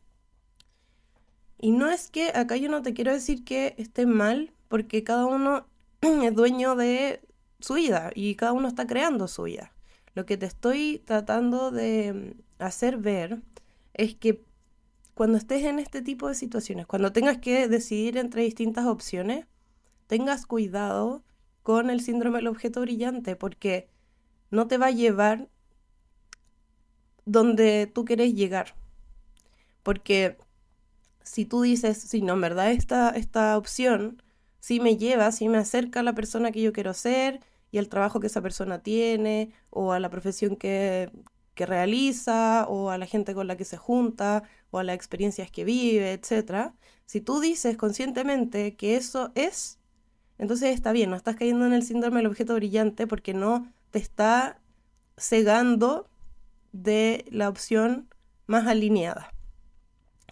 Y 1.60 1.72
no 1.72 1.90
es 1.90 2.10
que 2.10 2.30
acá 2.30 2.58
yo 2.58 2.70
no 2.70 2.82
te 2.82 2.94
quiero 2.94 3.12
decir 3.14 3.44
que 3.44 3.76
esté 3.78 4.06
mal, 4.08 4.54
porque 4.70 5.04
cada 5.04 5.26
uno 5.26 5.68
es 6.02 6.34
dueño 6.36 6.76
de 6.76 7.22
su 7.60 7.76
vida 7.76 8.12
y 8.16 8.36
cada 8.36 8.54
uno 8.54 8.68
está 8.68 8.88
creando 8.88 9.28
su 9.28 9.44
vida. 9.44 9.72
Lo 10.18 10.26
que 10.26 10.36
te 10.36 10.48
estoy 10.48 11.04
tratando 11.06 11.70
de 11.70 12.34
hacer 12.58 12.98
ver 12.98 13.44
es 13.94 14.16
que 14.16 14.44
cuando 15.14 15.38
estés 15.38 15.64
en 15.64 15.78
este 15.78 16.02
tipo 16.02 16.28
de 16.28 16.34
situaciones, 16.34 16.88
cuando 16.88 17.12
tengas 17.14 17.38
que 17.38 17.68
decidir 17.68 18.18
entre 18.18 18.42
distintas 18.42 18.88
opciones, 18.88 19.46
tengas 20.08 20.48
cuidado 20.48 21.24
con 21.62 21.92
el 21.92 22.02
síndrome 22.02 22.40
del 22.40 22.48
objeto 22.48 22.82
brillante, 22.82 23.36
porque 23.36 23.90
no 24.50 24.68
te 24.68 24.80
va 24.80 24.88
a 24.88 24.92
llevar 24.92 25.50
donde 27.26 27.86
tú 27.86 28.04
quieres 28.04 28.34
llegar. 28.34 28.74
Porque 29.84 30.40
si 31.22 31.46
tú 31.46 31.62
dices, 31.62 31.96
sí, 31.96 32.24
no, 32.24 32.34
en 32.34 32.42
verdad 32.42 32.72
esta, 32.72 33.12
esta 33.12 33.56
opción 33.56 34.24
sí 34.62 34.80
me 34.80 34.98
lleva, 34.98 35.32
sí 35.32 35.48
me 35.48 35.60
acerca 35.60 36.00
a 36.00 36.04
la 36.04 36.16
persona 36.16 36.52
que 36.52 36.64
yo 36.64 36.74
quiero 36.74 36.96
ser, 36.96 37.40
y 37.78 37.80
el 37.80 37.90
trabajo 37.90 38.20
que 38.20 38.28
esa 38.28 38.42
persona 38.42 38.80
tiene, 38.80 39.54
o 39.70 39.94
a 39.94 40.00
la 40.00 40.10
profesión 40.10 40.56
que, 40.56 41.12
realiza, 41.56 42.66
o 42.68 42.90
a 42.92 42.98
la 42.98 43.06
gente 43.06 43.34
con 43.34 43.48
la 43.48 43.56
que 43.56 43.66
se 43.66 43.78
junta, 43.78 44.44
o 44.72 44.80
a 44.80 44.84
las 44.84 44.96
experiencias 44.96 45.52
que 45.52 45.64
vive, 45.64 46.14
etc. 46.14 46.72
Si 47.06 47.22
tú 47.22 47.40
dices 47.40 47.78
conscientemente 47.78 48.76
que 48.76 48.96
eso 48.96 49.32
es, 49.36 49.80
entonces 50.40 50.74
está 50.74 50.92
bien, 50.92 51.10
no 51.12 51.16
estás 51.16 51.36
cayendo 51.36 51.66
en 51.66 51.74
el 51.74 51.84
síndrome 51.84 52.18
del 52.18 52.28
objeto 52.28 52.56
brillante 52.56 53.08
porque 53.08 53.34
no 53.34 53.72
te 53.92 54.00
está 54.00 54.60
cegando 55.18 56.10
de 56.74 57.26
la 57.32 57.50
opción 57.50 58.08
más 58.48 58.68
alineada. 58.68 59.34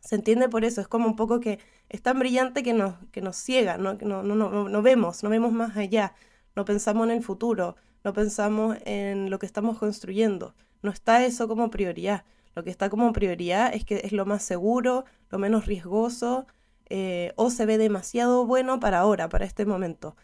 ¿Se 0.01 0.15
entiende 0.15 0.49
por 0.49 0.63
eso? 0.63 0.81
Es 0.81 0.87
como 0.87 1.07
un 1.07 1.15
poco 1.15 1.39
que 1.39 1.59
es 1.89 2.01
tan 2.01 2.19
brillante 2.19 2.63
que 2.63 2.73
nos, 2.73 2.95
que 3.11 3.21
nos 3.21 3.35
ciega, 3.35 3.77
¿no? 3.77 3.93
No, 3.95 4.23
no, 4.23 4.35
no, 4.35 4.69
no 4.69 4.81
vemos, 4.83 5.23
no 5.23 5.29
vemos 5.29 5.51
más 5.51 5.77
allá 5.77 6.13
no 6.55 6.65
pensamos 6.65 7.05
en 7.05 7.12
el 7.12 7.24
futuro, 7.24 7.75
no 8.03 8.13
pensamos 8.13 8.77
en 8.85 9.29
lo 9.29 9.39
que 9.39 9.45
estamos 9.45 9.79
construyendo. 9.79 10.55
No 10.81 10.91
está 10.91 11.25
eso 11.25 11.47
como 11.47 11.71
prioridad. 11.71 12.24
Lo 12.55 12.63
que 12.63 12.69
está 12.69 12.89
como 12.89 13.12
prioridad 13.12 13.74
es 13.74 13.83
que 13.83 14.01
es 14.03 14.12
lo 14.12 14.25
más 14.25 14.43
seguro, 14.43 15.05
lo 15.29 15.39
menos 15.39 15.65
riesgoso, 15.65 16.45
eh, 16.89 17.33
o 17.35 17.50
se 17.50 17.65
ve 17.65 17.77
demasiado 17.77 18.45
bueno 18.45 18.79
para 18.79 19.00
ahora, 19.00 19.27
para 19.27 19.45
este 19.45 19.65
momento. 19.65 20.15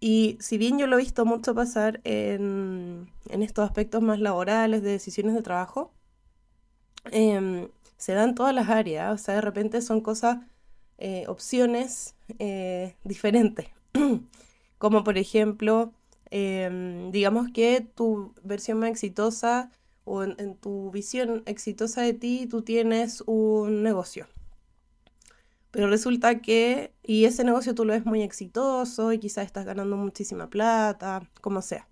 Y 0.00 0.38
si 0.40 0.58
bien 0.58 0.78
yo 0.78 0.86
lo 0.86 0.96
he 0.96 1.02
visto 1.02 1.24
mucho 1.24 1.54
pasar 1.54 2.00
en, 2.04 3.08
estos 3.30 3.64
aspectos 3.64 4.02
más 4.02 4.20
laborales, 4.20 4.82
de 4.82 4.90
decisiones 4.90 5.34
de 5.34 5.42
trabajo, 5.42 5.92
em, 7.10 7.68
se 7.96 8.12
dan 8.14 8.34
todas 8.34 8.54
las 8.54 8.68
áreas, 8.68 9.14
o 9.14 9.18
sea, 9.22 9.34
de 9.34 9.40
repente 9.40 9.80
son 9.82 10.00
cosas, 10.00 10.38
eh, 10.98 11.24
opciones 11.28 12.14
eh, 12.38 12.96
diferentes. 13.04 13.68
Como 14.78 15.04
por 15.04 15.18
ejemplo, 15.18 15.92
em, 16.30 17.10
digamos 17.12 17.50
que 17.52 17.80
tu 17.80 18.34
versión 18.42 18.78
más 18.78 18.90
exitosa 18.90 19.70
o 20.04 20.22
en, 20.24 20.56
tu 20.56 20.90
visión 20.90 21.42
exitosa 21.46 22.02
de 22.02 22.14
ti, 22.14 22.46
tú 22.48 22.62
tienes 22.62 23.22
un 23.26 23.82
negocio. 23.82 24.26
Pero 25.70 25.88
resulta 25.88 26.40
que, 26.40 26.94
y 27.02 27.26
ese 27.26 27.44
negocio 27.44 27.74
tú 27.74 27.84
lo 27.84 27.92
ves 27.92 28.06
muy 28.06 28.22
exitoso 28.22 29.12
y 29.12 29.18
quizás 29.18 29.44
estás 29.46 29.66
ganando 29.66 29.96
muchísima 29.96 30.48
plata, 30.48 31.28
como 31.42 31.60
sea. 31.62 31.86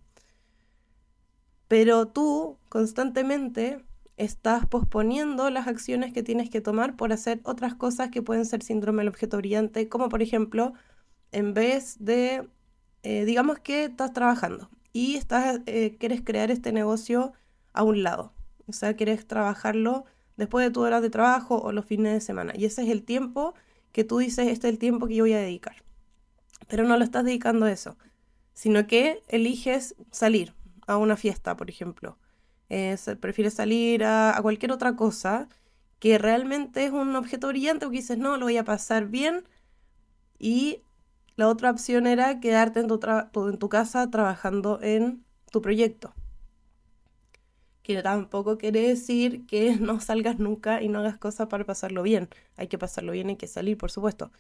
Pero 1.69 2.07
tú 2.09 2.59
constantemente 2.69 3.85
estás 4.17 4.67
posponiendo 4.67 5.51
las 5.51 5.67
acciones 5.67 6.13
que 6.13 6.23
tienes 6.23 6.49
que 6.49 6.61
tomar 6.61 6.97
por 6.97 7.13
hacer 7.13 7.41
otras 7.45 7.75
cosas 7.75 8.11
que 8.11 8.23
pueden 8.23 8.47
ser 8.47 8.63
síndrome 8.63 9.01
del 9.01 9.09
objeto 9.09 9.37
brillante, 9.37 9.89
como 9.89 10.09
por 10.09 10.23
ejemplo, 10.23 10.73
en 11.33 11.55
vez 11.55 11.97
de 12.01 12.49
eh, 13.09 13.25
digamos 13.25 13.61
que 13.61 13.85
estás 13.85 14.13
trabajando 14.13 14.69
y 14.93 15.15
estás, 15.15 15.61
eh, 15.67 15.97
quieres 16.01 16.23
crear 16.23 16.51
este 16.51 16.73
negocio 16.73 17.35
a 17.73 17.85
un 17.85 18.03
lado. 18.03 18.33
O 18.67 18.73
sea, 18.73 18.97
quieres 18.97 19.29
trabajarlo 19.29 20.07
después 20.37 20.67
de 20.67 20.73
tu 20.73 20.81
hora 20.81 21.01
de 21.01 21.09
trabajo 21.09 21.57
o 21.63 21.71
los 21.71 21.85
fines 21.85 22.15
de 22.15 22.21
semana. 22.21 22.53
Y 22.57 22.65
ese 22.65 22.83
es 22.83 22.89
el 22.89 23.05
tiempo 23.05 23.55
que 23.93 24.03
tú 24.03 24.19
dices, 24.19 24.49
este 24.49 24.67
es 24.67 24.73
el 24.73 24.81
tiempo 24.81 25.07
que 25.07 25.15
yo 25.15 25.23
voy 25.23 25.35
a 25.35 25.39
dedicar. 25.39 25.77
Pero 26.67 26.83
no 26.83 26.97
lo 26.97 27.05
estás 27.05 27.25
dedicando 27.25 27.67
a 27.67 27.71
eso, 27.71 27.97
sino 28.55 28.89
que 28.89 29.23
eliges 29.29 29.95
salir 30.11 30.53
a 30.89 30.97
una 30.97 31.17
fiesta, 31.17 31.57
por 31.57 31.71
ejemplo. 31.71 32.19
Eh, 32.71 32.97
prefieres 33.21 33.55
salir 33.55 34.03
a, 34.03 34.37
a, 34.37 34.43
cualquier 34.43 34.73
otra 34.73 34.97
cosa 34.97 35.49
que 36.01 36.19
realmente 36.19 36.85
es 36.85 36.91
un 36.91 37.15
objeto 37.15 37.47
brillante, 37.47 37.87
porque 37.87 37.99
dices, 37.99 38.19
no, 38.19 38.37
lo 38.37 38.47
voy 38.47 38.57
a 38.57 38.65
pasar 38.65 39.07
bien 39.07 39.45
y 40.41 40.81
la 41.37 41.49
otra 41.49 41.71
opción 41.71 42.07
era 42.07 42.41
quedarte 42.41 42.81
en 42.81 42.89
tu, 42.89 43.69
casa 43.69 44.11
trabajando 44.11 44.81
en 44.83 45.25
tu 45.51 45.61
proyecto. 45.61 46.15
Que 47.83 48.03
tampoco 48.03 48.59
quiere 48.59 48.81
decir 48.89 49.47
que 49.47 49.77
no 49.81 50.01
salgas 50.01 50.39
nunca 50.39 50.83
y 50.83 50.89
no 50.89 51.01
hagas 51.01 51.19
cosas 51.19 51.49
para 51.49 51.65
pasarlo 51.65 52.03
bien. 52.03 52.29
Hay 52.57 52.69
que 52.69 52.79
pasarlo 52.79 53.13
bien, 53.13 53.29
hay 53.29 53.37
que 53.37 53.47
salir, 53.47 53.77
por 53.77 53.91
supuesto. 53.91 54.33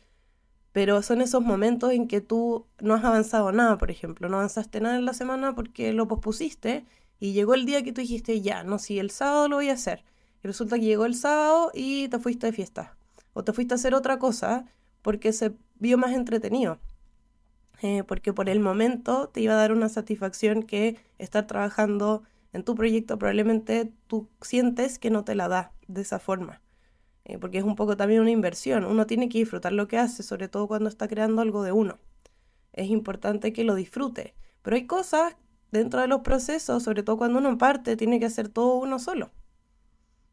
Pero 0.72 1.02
son 1.02 1.20
esos 1.20 1.42
momentos 1.42 1.92
en 1.92 2.08
que 2.08 2.20
tú 2.20 2.66
no 2.80 2.94
has 2.94 3.04
avanzado 3.04 3.52
nada, 3.52 3.78
por 3.78 3.90
ejemplo. 3.90 4.28
No 4.28 4.38
avanzaste 4.38 4.80
nada 4.80 4.96
en 4.96 5.04
la 5.04 5.14
semana 5.14 5.54
porque 5.54 5.92
lo 5.92 6.08
pospusiste 6.08 6.84
y 7.20 7.32
llegó 7.32 7.54
el 7.54 7.66
día 7.66 7.82
que 7.82 7.92
tú 7.92 8.00
dijiste, 8.00 8.40
ya, 8.40 8.62
no, 8.64 8.78
si 8.78 8.98
el 8.98 9.10
sábado 9.10 9.48
lo 9.48 9.56
voy 9.56 9.68
a 9.70 9.74
hacer. 9.74 10.04
Y 10.42 10.46
resulta 10.46 10.76
que 10.76 10.84
llegó 10.84 11.06
el 11.06 11.14
sábado 11.14 11.70
y 11.74 12.08
te 12.08 12.18
fuiste 12.18 12.46
de 12.46 12.52
fiesta. 12.52 12.96
O 13.34 13.44
te 13.44 13.52
fuiste 13.52 13.74
a 13.74 13.76
hacer 13.76 13.94
otra 13.94 14.18
cosa 14.18 14.66
porque 15.02 15.32
se 15.32 15.52
vio 15.78 15.98
más 15.98 16.12
entretenido. 16.12 16.78
Eh, 17.82 18.04
porque 18.04 18.32
por 18.32 18.48
el 18.48 18.60
momento 18.60 19.28
te 19.28 19.40
iba 19.40 19.54
a 19.54 19.56
dar 19.56 19.72
una 19.72 19.88
satisfacción 19.88 20.62
que 20.62 20.98
estar 21.18 21.46
trabajando 21.46 22.22
en 22.52 22.64
tu 22.64 22.74
proyecto 22.74 23.18
probablemente 23.18 23.92
tú 24.06 24.30
sientes 24.40 24.98
que 24.98 25.10
no 25.10 25.24
te 25.24 25.34
la 25.34 25.48
da 25.48 25.72
de 25.88 26.00
esa 26.00 26.18
forma. 26.18 26.62
Eh, 27.24 27.38
porque 27.38 27.58
es 27.58 27.64
un 27.64 27.74
poco 27.74 27.96
también 27.96 28.20
una 28.20 28.30
inversión. 28.30 28.84
Uno 28.84 29.06
tiene 29.06 29.28
que 29.28 29.38
disfrutar 29.38 29.72
lo 29.72 29.88
que 29.88 29.98
hace, 29.98 30.22
sobre 30.22 30.48
todo 30.48 30.68
cuando 30.68 30.88
está 30.88 31.08
creando 31.08 31.42
algo 31.42 31.62
de 31.62 31.72
uno. 31.72 31.98
Es 32.72 32.88
importante 32.88 33.52
que 33.52 33.64
lo 33.64 33.74
disfrute. 33.74 34.34
Pero 34.62 34.76
hay 34.76 34.86
cosas 34.86 35.36
dentro 35.70 36.00
de 36.00 36.06
los 36.06 36.20
procesos, 36.20 36.82
sobre 36.82 37.02
todo 37.02 37.18
cuando 37.18 37.38
uno 37.40 37.58
parte, 37.58 37.96
tiene 37.96 38.20
que 38.20 38.26
hacer 38.26 38.48
todo 38.48 38.76
uno 38.76 38.98
solo. 38.98 39.32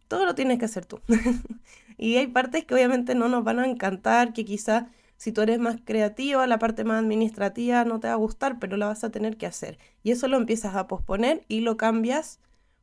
Todo 0.07 0.25
lo 0.25 0.35
tienes 0.35 0.59
que 0.59 0.65
hacer 0.65 0.85
tú. 0.85 1.01
y 1.97 2.17
hay 2.17 2.27
partes 2.27 2.63
que 2.65 2.75
obviamente 2.75 3.15
no 3.15 3.27
nos 3.27 3.43
van 3.43 3.59
a 3.59 3.65
encantar, 3.65 4.31
que 4.33 4.45
quizá 4.45 4.87
Si 5.23 5.31
tú 5.31 5.39
eres 5.39 5.57
más 5.57 5.77
creativa, 5.85 6.45
la 6.47 6.59
parte 6.59 6.83
más 6.83 7.01
administrativa 7.01 7.85
no 7.85 8.01
te 8.01 8.07
va 8.07 8.13
a 8.13 8.17
gustar, 8.17 8.59
pero 8.59 8.75
la 8.75 8.87
vas 8.87 9.05
a 9.05 9.09
tener 9.09 9.37
que 9.37 9.45
hacer. 9.45 9.77
Y 10.03 10.11
eso 10.11 10.27
lo 10.27 10.35
empiezas 10.35 10.75
a 10.75 10.85
posponer 10.85 11.45
y 11.47 11.61
lo 11.61 11.77
cambias 11.77 12.41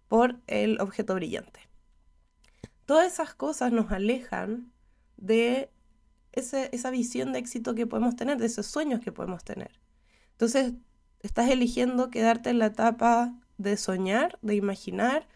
por 0.08 0.40
el 0.46 0.80
objeto 0.80 1.14
brillante. 1.14 1.60
Todas 2.86 3.12
esas 3.12 3.34
cosas 3.34 3.72
nos 3.72 3.92
alejan 3.92 4.72
de 5.18 5.70
esa 6.32 6.90
visión 6.90 7.34
de 7.34 7.40
éxito 7.40 7.74
que 7.74 7.86
podemos 7.86 8.16
tener, 8.16 8.38
de 8.38 8.46
esos 8.46 8.64
sueños 8.64 9.00
que 9.00 9.12
podemos 9.12 9.44
tener. 9.44 9.78
Entonces, 10.30 10.72
estás 11.20 11.50
eligiendo 11.50 12.08
quedarte 12.08 12.48
en 12.48 12.58
la 12.58 12.66
etapa 12.68 13.34
de 13.58 13.76
soñar, 13.76 14.38
de 14.40 14.54
imaginar, 14.54 15.28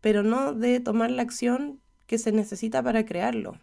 pero 0.00 0.22
no 0.22 0.54
de 0.54 0.78
tomar 0.78 1.10
la 1.10 1.22
acción 1.22 1.80
que 2.06 2.18
se 2.18 2.30
necesita 2.30 2.84
para 2.84 3.04
crearlo. 3.04 3.58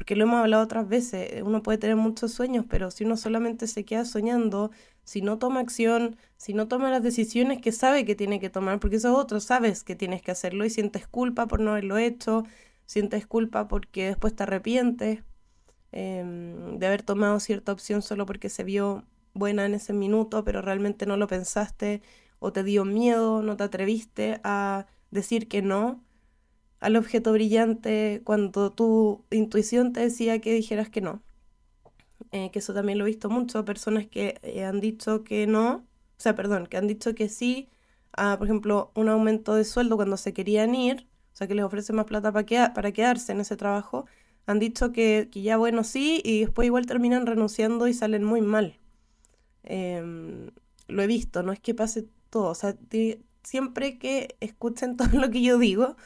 Porque 0.00 0.16
lo 0.16 0.24
hemos 0.24 0.40
hablado 0.40 0.62
otras 0.64 0.88
veces, 0.88 1.42
uno 1.42 1.62
puede 1.62 1.76
tener 1.76 1.94
muchos 1.94 2.32
sueños, 2.32 2.64
pero 2.66 2.90
si 2.90 3.04
uno 3.04 3.18
solamente 3.18 3.66
se 3.66 3.84
queda 3.84 4.06
soñando, 4.06 4.70
si 5.04 5.20
no 5.20 5.38
toma 5.38 5.60
acción, 5.60 6.16
si 6.38 6.54
no 6.54 6.68
toma 6.68 6.90
las 6.90 7.02
decisiones 7.02 7.60
que 7.60 7.70
sabe 7.70 8.06
que 8.06 8.14
tiene 8.14 8.40
que 8.40 8.48
tomar, 8.48 8.80
porque 8.80 8.96
eso 8.96 9.08
es 9.08 9.14
otro, 9.14 9.40
sabes 9.40 9.84
que 9.84 9.94
tienes 9.96 10.22
que 10.22 10.30
hacerlo 10.30 10.64
y 10.64 10.70
sientes 10.70 11.06
culpa 11.06 11.46
por 11.46 11.60
no 11.60 11.72
haberlo 11.72 11.98
hecho, 11.98 12.44
sientes 12.86 13.26
culpa 13.26 13.68
porque 13.68 14.06
después 14.06 14.34
te 14.34 14.44
arrepientes 14.44 15.22
em, 15.92 16.78
de 16.78 16.86
haber 16.86 17.02
tomado 17.02 17.38
cierta 17.38 17.70
opción 17.70 18.00
solo 18.00 18.24
porque 18.24 18.48
se 18.48 18.64
vio 18.64 19.04
buena 19.34 19.66
en 19.66 19.74
ese 19.74 19.92
minuto, 19.92 20.44
pero 20.44 20.62
realmente 20.62 21.04
no 21.04 21.18
lo 21.18 21.26
pensaste 21.26 22.00
o 22.38 22.54
te 22.54 22.64
dio 22.64 22.86
miedo, 22.86 23.42
no 23.42 23.54
te 23.58 23.64
atreviste 23.64 24.40
a 24.44 24.86
decir 25.10 25.46
que 25.46 25.60
no 25.60 26.02
al 26.80 26.96
objeto 26.96 27.32
brillante 27.32 28.22
cuando 28.24 28.72
tu 28.72 29.24
intuición 29.30 29.92
te 29.92 30.00
decía 30.00 30.40
que 30.40 30.54
dijeras 30.54 30.88
que 30.90 31.00
no. 31.00 31.22
Eh, 32.32 32.50
que 32.52 32.60
eso 32.60 32.74
también 32.74 32.98
lo 32.98 33.04
he 33.04 33.08
visto 33.08 33.28
mucho, 33.30 33.64
personas 33.64 34.06
que 34.06 34.38
eh, 34.42 34.64
han 34.64 34.80
dicho 34.80 35.24
que 35.24 35.46
no, 35.46 35.76
o 35.76 35.84
sea, 36.16 36.34
perdón, 36.36 36.66
que 36.66 36.76
han 36.76 36.86
dicho 36.86 37.14
que 37.14 37.28
sí 37.28 37.68
a, 38.12 38.38
por 38.38 38.46
ejemplo, 38.46 38.92
un 38.94 39.08
aumento 39.08 39.54
de 39.54 39.64
sueldo 39.64 39.96
cuando 39.96 40.16
se 40.16 40.32
querían 40.32 40.74
ir, 40.74 41.08
o 41.32 41.36
sea, 41.36 41.48
que 41.48 41.54
les 41.54 41.64
ofrece 41.64 41.92
más 41.92 42.06
plata 42.06 42.32
para, 42.32 42.74
para 42.74 42.92
quedarse 42.92 43.32
en 43.32 43.40
ese 43.40 43.56
trabajo, 43.56 44.06
han 44.46 44.58
dicho 44.58 44.92
que, 44.92 45.28
que, 45.32 45.42
ya 45.42 45.56
bueno 45.56 45.84
sí 45.84 46.20
y 46.24 46.40
después 46.40 46.66
igual 46.66 46.86
terminan 46.86 47.26
renunciando 47.26 47.88
y 47.88 47.94
salen 47.94 48.24
muy 48.24 48.40
mal. 48.42 48.78
Em, 49.64 50.50
lo 50.88 51.02
he 51.02 51.06
visto, 51.06 51.42
no 51.42 51.52
es 51.52 51.60
que 51.60 51.74
pase 51.74 52.08
todo, 52.30 52.50
o 52.50 52.54
sea, 52.54 52.76
siempre 53.42 53.98
que 53.98 54.36
escuchen 54.40 54.96
todo 54.96 55.18
lo 55.18 55.30
que 55.30 55.42
yo 55.42 55.58
digo, 55.58 55.96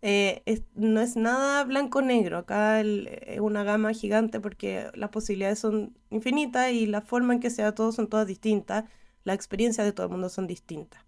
eh, 0.00 0.62
no 0.74 1.00
es 1.00 1.16
nada 1.16 1.64
blanco-negro, 1.64 2.38
acá 2.38 2.80
es 2.80 3.40
una 3.40 3.64
gama 3.64 3.92
gigante 3.92 4.40
porque 4.40 4.90
las 4.94 5.10
posibilidades 5.10 5.58
son 5.58 5.96
infinitas 6.10 6.70
y 6.72 6.86
la 6.86 7.00
forma 7.00 7.34
en 7.34 7.40
que 7.40 7.50
sea 7.50 7.74
todo 7.74 7.90
son 7.92 8.08
todas 8.08 8.26
distintas, 8.26 8.84
las 9.24 9.34
experiencias 9.34 9.86
de 9.86 9.92
todo 9.92 10.06
el 10.06 10.12
mundo 10.12 10.28
son 10.28 10.46
distintas. 10.46 11.02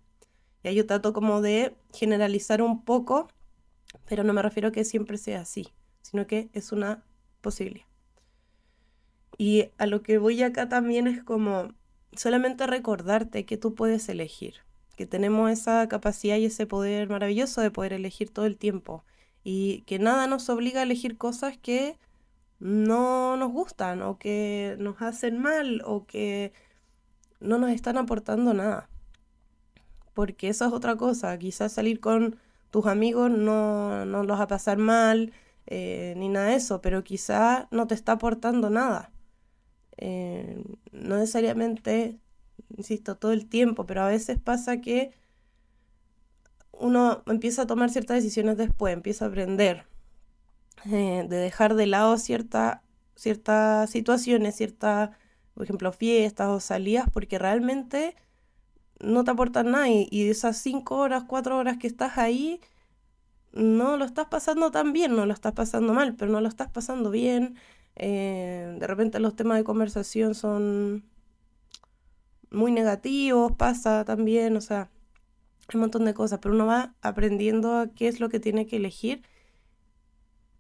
Y 0.62 0.68
ahí 0.68 0.74
yo 0.74 0.86
trato 0.86 1.12
como 1.12 1.40
de 1.40 1.76
generalizar 1.92 2.62
un 2.62 2.84
poco, 2.84 3.28
pero 4.06 4.24
no 4.24 4.32
me 4.32 4.42
refiero 4.42 4.68
a 4.68 4.72
que 4.72 4.84
siempre 4.84 5.18
sea 5.18 5.42
así, 5.42 5.68
sino 6.02 6.26
que 6.26 6.50
es 6.52 6.72
una 6.72 7.04
posibilidad. 7.40 7.86
Y 9.38 9.70
a 9.78 9.86
lo 9.86 10.02
que 10.02 10.18
voy 10.18 10.42
acá 10.42 10.68
también 10.68 11.06
es 11.06 11.22
como 11.22 11.72
solamente 12.12 12.66
recordarte 12.66 13.46
que 13.46 13.56
tú 13.56 13.74
puedes 13.74 14.08
elegir 14.08 14.56
que 15.00 15.06
tenemos 15.06 15.50
esa 15.50 15.88
capacidad 15.88 16.36
y 16.36 16.44
ese 16.44 16.66
poder 16.66 17.08
maravilloso 17.08 17.62
de 17.62 17.70
poder 17.70 17.94
elegir 17.94 18.28
todo 18.28 18.44
el 18.44 18.58
tiempo 18.58 19.02
y 19.42 19.80
que 19.86 19.98
nada 19.98 20.26
nos 20.26 20.50
obliga 20.50 20.80
a 20.80 20.82
elegir 20.82 21.16
cosas 21.16 21.56
que 21.56 21.96
no 22.58 23.34
nos 23.38 23.50
gustan 23.50 24.02
o 24.02 24.18
que 24.18 24.76
nos 24.78 25.00
hacen 25.00 25.38
mal 25.38 25.80
o 25.86 26.04
que 26.04 26.52
no 27.40 27.56
nos 27.56 27.70
están 27.70 27.96
aportando 27.96 28.52
nada. 28.52 28.90
Porque 30.12 30.50
eso 30.50 30.66
es 30.66 30.72
otra 30.74 30.96
cosa, 30.96 31.38
quizás 31.38 31.72
salir 31.72 31.98
con 32.00 32.36
tus 32.70 32.84
amigos 32.84 33.30
no, 33.30 34.04
no 34.04 34.22
los 34.22 34.38
va 34.38 34.42
a 34.42 34.48
pasar 34.48 34.76
mal 34.76 35.32
eh, 35.66 36.12
ni 36.18 36.28
nada 36.28 36.48
de 36.48 36.56
eso, 36.56 36.82
pero 36.82 37.04
quizás 37.04 37.68
no 37.70 37.86
te 37.86 37.94
está 37.94 38.12
aportando 38.12 38.68
nada. 38.68 39.10
Eh, 39.96 40.62
no 40.92 41.16
necesariamente 41.16 42.20
insisto, 42.76 43.16
todo 43.16 43.32
el 43.32 43.46
tiempo, 43.48 43.86
pero 43.86 44.02
a 44.02 44.08
veces 44.08 44.38
pasa 44.38 44.80
que 44.80 45.12
uno 46.72 47.22
empieza 47.26 47.62
a 47.62 47.66
tomar 47.66 47.90
ciertas 47.90 48.16
decisiones 48.16 48.56
después, 48.56 48.94
empieza 48.94 49.26
a 49.26 49.28
aprender 49.28 49.86
eh, 50.86 51.26
de 51.28 51.36
dejar 51.36 51.74
de 51.74 51.86
lado 51.86 52.16
cierta, 52.18 52.82
ciertas 53.14 53.90
situaciones, 53.90 54.56
ciertas, 54.56 55.10
por 55.54 55.64
ejemplo, 55.64 55.92
fiestas 55.92 56.48
o 56.48 56.60
salidas, 56.60 57.08
porque 57.12 57.38
realmente 57.38 58.16
no 59.00 59.24
te 59.24 59.30
aportan 59.30 59.72
nada 59.72 59.88
y, 59.88 60.08
y, 60.10 60.30
esas 60.30 60.58
cinco 60.58 60.96
horas, 60.96 61.24
cuatro 61.26 61.58
horas 61.58 61.78
que 61.78 61.86
estás 61.86 62.18
ahí, 62.18 62.60
no 63.52 63.96
lo 63.96 64.04
estás 64.04 64.26
pasando 64.28 64.70
tan 64.70 64.92
bien, 64.92 65.16
no 65.16 65.26
lo 65.26 65.34
estás 65.34 65.52
pasando 65.52 65.92
mal, 65.92 66.14
pero 66.16 66.30
no 66.30 66.40
lo 66.40 66.48
estás 66.48 66.70
pasando 66.70 67.10
bien. 67.10 67.56
Eh, 67.96 68.76
de 68.78 68.86
repente 68.86 69.18
los 69.20 69.36
temas 69.36 69.58
de 69.58 69.64
conversación 69.64 70.34
son 70.34 71.04
muy 72.50 72.72
negativos, 72.72 73.52
pasa 73.52 74.04
también, 74.04 74.56
o 74.56 74.60
sea, 74.60 74.90
un 75.74 75.80
montón 75.80 76.04
de 76.04 76.14
cosas, 76.14 76.40
pero 76.40 76.54
uno 76.54 76.66
va 76.66 76.94
aprendiendo 77.00 77.90
qué 77.94 78.08
es 78.08 78.20
lo 78.20 78.28
que 78.28 78.40
tiene 78.40 78.66
que 78.66 78.76
elegir 78.76 79.22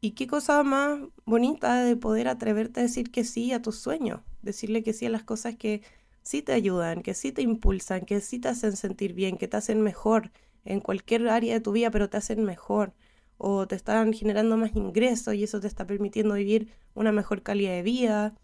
y 0.00 0.12
qué 0.12 0.26
cosa 0.26 0.62
más 0.62 1.00
bonita 1.26 1.82
de 1.82 1.96
poder 1.96 2.28
atreverte 2.28 2.80
a 2.80 2.82
decir 2.84 3.10
que 3.10 3.24
sí 3.24 3.52
a 3.52 3.62
tus 3.62 3.78
sueños, 3.78 4.20
decirle 4.42 4.82
que 4.82 4.92
sí 4.92 5.06
a 5.06 5.10
las 5.10 5.24
cosas 5.24 5.56
que 5.56 5.82
sí 6.22 6.42
te 6.42 6.52
ayudan, 6.52 7.02
que 7.02 7.14
sí 7.14 7.32
te 7.32 7.42
impulsan, 7.42 8.02
que 8.02 8.20
sí 8.20 8.38
te 8.38 8.48
hacen 8.48 8.76
sentir 8.76 9.12
bien, 9.14 9.36
que 9.36 9.48
te 9.48 9.56
hacen 9.56 9.82
mejor 9.82 10.30
en 10.64 10.80
cualquier 10.80 11.28
área 11.28 11.54
de 11.54 11.60
tu 11.60 11.72
vida, 11.72 11.90
pero 11.90 12.08
te 12.08 12.16
hacen 12.16 12.44
mejor 12.44 12.94
o 13.38 13.66
te 13.66 13.74
están 13.74 14.12
generando 14.12 14.56
más 14.56 14.74
ingresos 14.76 15.34
y 15.34 15.44
eso 15.44 15.60
te 15.60 15.66
está 15.66 15.86
permitiendo 15.86 16.34
vivir 16.34 16.68
una 16.94 17.12
mejor 17.12 17.42
calidad 17.42 17.72
de 17.72 17.82
vida 17.82 18.34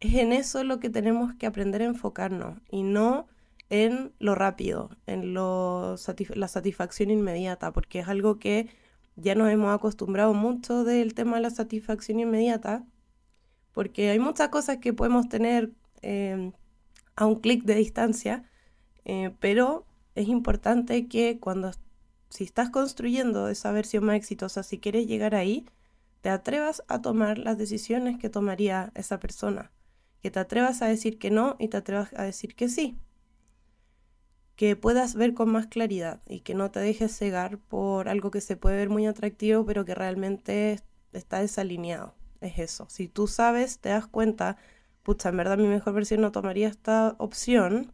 es 0.00 0.14
en 0.14 0.32
eso 0.32 0.64
lo 0.64 0.80
que 0.80 0.90
tenemos 0.90 1.34
que 1.34 1.46
aprender 1.46 1.82
a 1.82 1.86
enfocarnos 1.86 2.58
y 2.70 2.82
no 2.82 3.28
en 3.68 4.12
lo 4.18 4.34
rápido, 4.34 4.90
en 5.06 5.34
lo 5.34 5.96
la 6.34 6.48
satisfacción 6.48 7.10
inmediata, 7.10 7.72
porque 7.72 8.00
es 8.00 8.08
algo 8.08 8.38
que 8.38 8.68
ya 9.16 9.34
nos 9.34 9.50
hemos 9.50 9.72
acostumbrado 9.72 10.34
mucho 10.34 10.84
del 10.84 11.14
tema 11.14 11.36
de 11.36 11.42
la 11.42 11.50
satisfacción 11.50 12.18
inmediata, 12.18 12.84
porque 13.72 14.10
hay 14.10 14.18
muchas 14.18 14.48
cosas 14.48 14.78
que 14.78 14.92
podemos 14.92 15.28
tener 15.28 15.70
eh, 16.02 16.52
a 17.16 17.26
un 17.26 17.36
clic 17.40 17.64
de 17.64 17.74
distancia, 17.76 18.44
eh, 19.04 19.34
pero 19.38 19.86
es 20.14 20.28
importante 20.28 21.06
que 21.08 21.38
cuando, 21.38 21.70
si 22.30 22.44
estás 22.44 22.70
construyendo 22.70 23.48
esa 23.48 23.70
versión 23.72 24.04
más 24.04 24.16
exitosa, 24.16 24.62
si 24.62 24.78
quieres 24.78 25.06
llegar 25.06 25.34
ahí, 25.34 25.66
te 26.22 26.30
atrevas 26.30 26.82
a 26.88 27.00
tomar 27.02 27.38
las 27.38 27.58
decisiones 27.58 28.18
que 28.18 28.30
tomaría 28.30 28.92
esa 28.94 29.20
persona 29.20 29.70
que 30.22 30.30
te 30.30 30.38
atrevas 30.38 30.82
a 30.82 30.86
decir 30.86 31.18
que 31.18 31.30
no 31.30 31.56
y 31.58 31.68
te 31.68 31.76
atrevas 31.78 32.12
a 32.14 32.24
decir 32.24 32.54
que 32.54 32.68
sí. 32.68 32.98
Que 34.56 34.76
puedas 34.76 35.14
ver 35.14 35.34
con 35.34 35.50
más 35.50 35.66
claridad 35.66 36.20
y 36.26 36.40
que 36.40 36.54
no 36.54 36.70
te 36.70 36.80
dejes 36.80 37.16
cegar 37.16 37.58
por 37.58 38.08
algo 38.08 38.30
que 38.30 38.40
se 38.40 38.56
puede 38.56 38.76
ver 38.76 38.90
muy 38.90 39.06
atractivo 39.06 39.64
pero 39.64 39.84
que 39.84 39.94
realmente 39.94 40.80
está 41.12 41.40
desalineado. 41.40 42.14
Es 42.40 42.58
eso. 42.58 42.86
Si 42.88 43.08
tú 43.08 43.26
sabes, 43.26 43.78
te 43.78 43.90
das 43.90 44.06
cuenta, 44.06 44.56
pucha, 45.02 45.30
en 45.30 45.36
verdad 45.36 45.58
mi 45.58 45.66
mejor 45.66 45.94
versión 45.94 46.20
no 46.20 46.32
tomaría 46.32 46.68
esta 46.68 47.14
opción, 47.18 47.92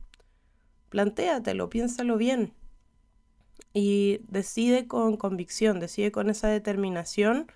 plantéatelo, 0.89 1.69
piénsalo 1.69 2.17
bien. 2.17 2.53
Y 3.73 4.21
decide 4.29 4.87
con 4.87 5.17
convicción, 5.17 5.81
decide 5.81 6.11
con 6.11 6.31
esa 6.31 6.49
determinación 6.49 7.47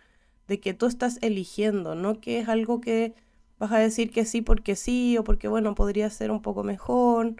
de 0.48 0.60
que 0.60 0.74
tú 0.74 0.86
estás 0.86 1.18
eligiendo, 1.22 1.94
no 1.94 2.20
que 2.20 2.40
es 2.40 2.48
algo 2.48 2.80
que 2.80 3.14
vas 3.60 3.72
a 3.72 3.78
decir 3.78 4.10
que 4.10 4.24
sí 4.24 4.42
porque 4.42 4.74
sí 4.74 5.18
o 5.18 5.24
porque, 5.24 5.46
bueno, 5.46 5.74
podría 5.74 6.10
ser 6.10 6.30
un 6.30 6.42
poco 6.42 6.64
mejor. 6.64 7.36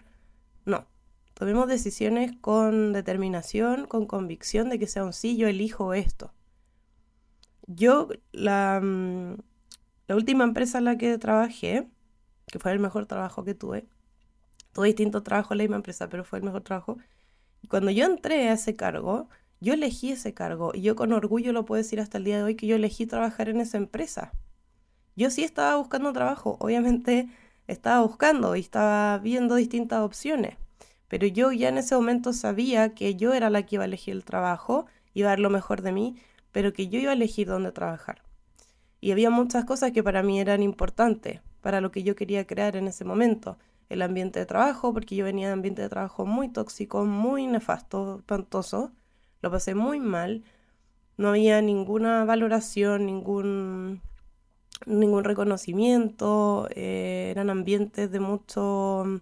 No, 0.65 0.87
tomemos 1.33 1.67
decisiones 1.67 2.33
con 2.41 2.93
determinación, 2.93 3.87
con 3.87 4.05
convicción 4.05 4.69
de 4.69 4.79
que 4.79 4.87
sea 4.87 5.03
un 5.03 5.13
sí, 5.13 5.35
yo 5.35 5.47
elijo 5.47 5.93
esto. 5.93 6.33
Yo, 7.67 8.09
la, 8.31 8.79
mm, 8.81 9.37
la 10.07 10.15
última 10.15 10.43
empresa 10.43 10.77
en 10.77 10.85
la 10.85 10.97
que 10.97 11.17
trabajé, 11.17 11.89
que 12.47 12.59
fue 12.59 12.71
el 12.71 12.79
mejor 12.79 13.07
trabajo 13.07 13.43
que 13.43 13.55
tuve, 13.55 13.87
tuve 14.73 14.87
distintos 14.87 15.23
trabajos 15.23 15.53
en 15.53 15.57
la 15.59 15.63
misma 15.63 15.77
empresa, 15.77 16.07
pero 16.09 16.23
fue 16.23 16.39
el 16.39 16.45
mejor 16.45 16.61
trabajo. 16.61 16.97
Cuando 17.69 17.91
yo 17.91 18.05
entré 18.05 18.49
a 18.49 18.53
ese 18.53 18.75
cargo, 18.75 19.29
yo 19.59 19.73
elegí 19.73 20.11
ese 20.11 20.33
cargo 20.33 20.71
y 20.75 20.81
yo 20.81 20.95
con 20.95 21.13
orgullo 21.13 21.53
lo 21.53 21.65
puedo 21.65 21.81
decir 21.81 21.99
hasta 21.99 22.17
el 22.19 22.25
día 22.25 22.37
de 22.37 22.43
hoy 22.43 22.55
que 22.55 22.67
yo 22.67 22.75
elegí 22.75 23.07
trabajar 23.07 23.49
en 23.49 23.61
esa 23.61 23.77
empresa. 23.77 24.33
Yo 25.21 25.29
sí 25.29 25.43
estaba 25.43 25.75
buscando 25.75 26.11
trabajo, 26.13 26.57
obviamente 26.59 27.29
estaba 27.67 28.01
buscando 28.01 28.55
y 28.55 28.59
estaba 28.59 29.19
viendo 29.19 29.53
distintas 29.53 29.99
opciones, 29.99 30.57
pero 31.09 31.27
yo 31.27 31.51
ya 31.51 31.69
en 31.69 31.77
ese 31.77 31.93
momento 31.93 32.33
sabía 32.33 32.95
que 32.95 33.13
yo 33.13 33.31
era 33.31 33.51
la 33.51 33.61
que 33.61 33.75
iba 33.75 33.83
a 33.83 33.85
elegir 33.85 34.15
el 34.15 34.25
trabajo, 34.25 34.87
iba 35.13 35.27
a 35.27 35.33
dar 35.33 35.39
lo 35.39 35.51
mejor 35.51 35.83
de 35.83 35.91
mí, 35.91 36.15
pero 36.51 36.73
que 36.73 36.87
yo 36.87 36.97
iba 36.97 37.11
a 37.11 37.13
elegir 37.13 37.45
dónde 37.45 37.71
trabajar. 37.71 38.23
Y 38.99 39.11
había 39.11 39.29
muchas 39.29 39.63
cosas 39.63 39.91
que 39.91 40.01
para 40.01 40.23
mí 40.23 40.39
eran 40.39 40.63
importantes, 40.63 41.41
para 41.61 41.81
lo 41.81 41.91
que 41.91 42.01
yo 42.01 42.15
quería 42.15 42.47
crear 42.47 42.75
en 42.75 42.87
ese 42.87 43.05
momento. 43.05 43.59
El 43.89 44.01
ambiente 44.01 44.39
de 44.39 44.47
trabajo, 44.47 44.91
porque 44.91 45.15
yo 45.15 45.23
venía 45.23 45.49
de 45.49 45.53
ambiente 45.53 45.83
de 45.83 45.89
trabajo 45.89 46.25
muy 46.25 46.49
tóxico, 46.49 47.05
muy 47.05 47.45
nefasto, 47.45 48.17
espantoso. 48.17 48.91
Lo 49.43 49.51
pasé 49.51 49.75
muy 49.75 49.99
mal. 49.99 50.43
No 51.15 51.29
había 51.29 51.61
ninguna 51.61 52.25
valoración, 52.25 53.05
ningún, 53.05 54.01
ningún 54.85 55.23
reconocimiento. 55.23 56.67
Eh, 56.75 57.29
eran 57.31 57.49
ambientes 57.49 58.11
de 58.11 58.19
mucho, 58.19 59.21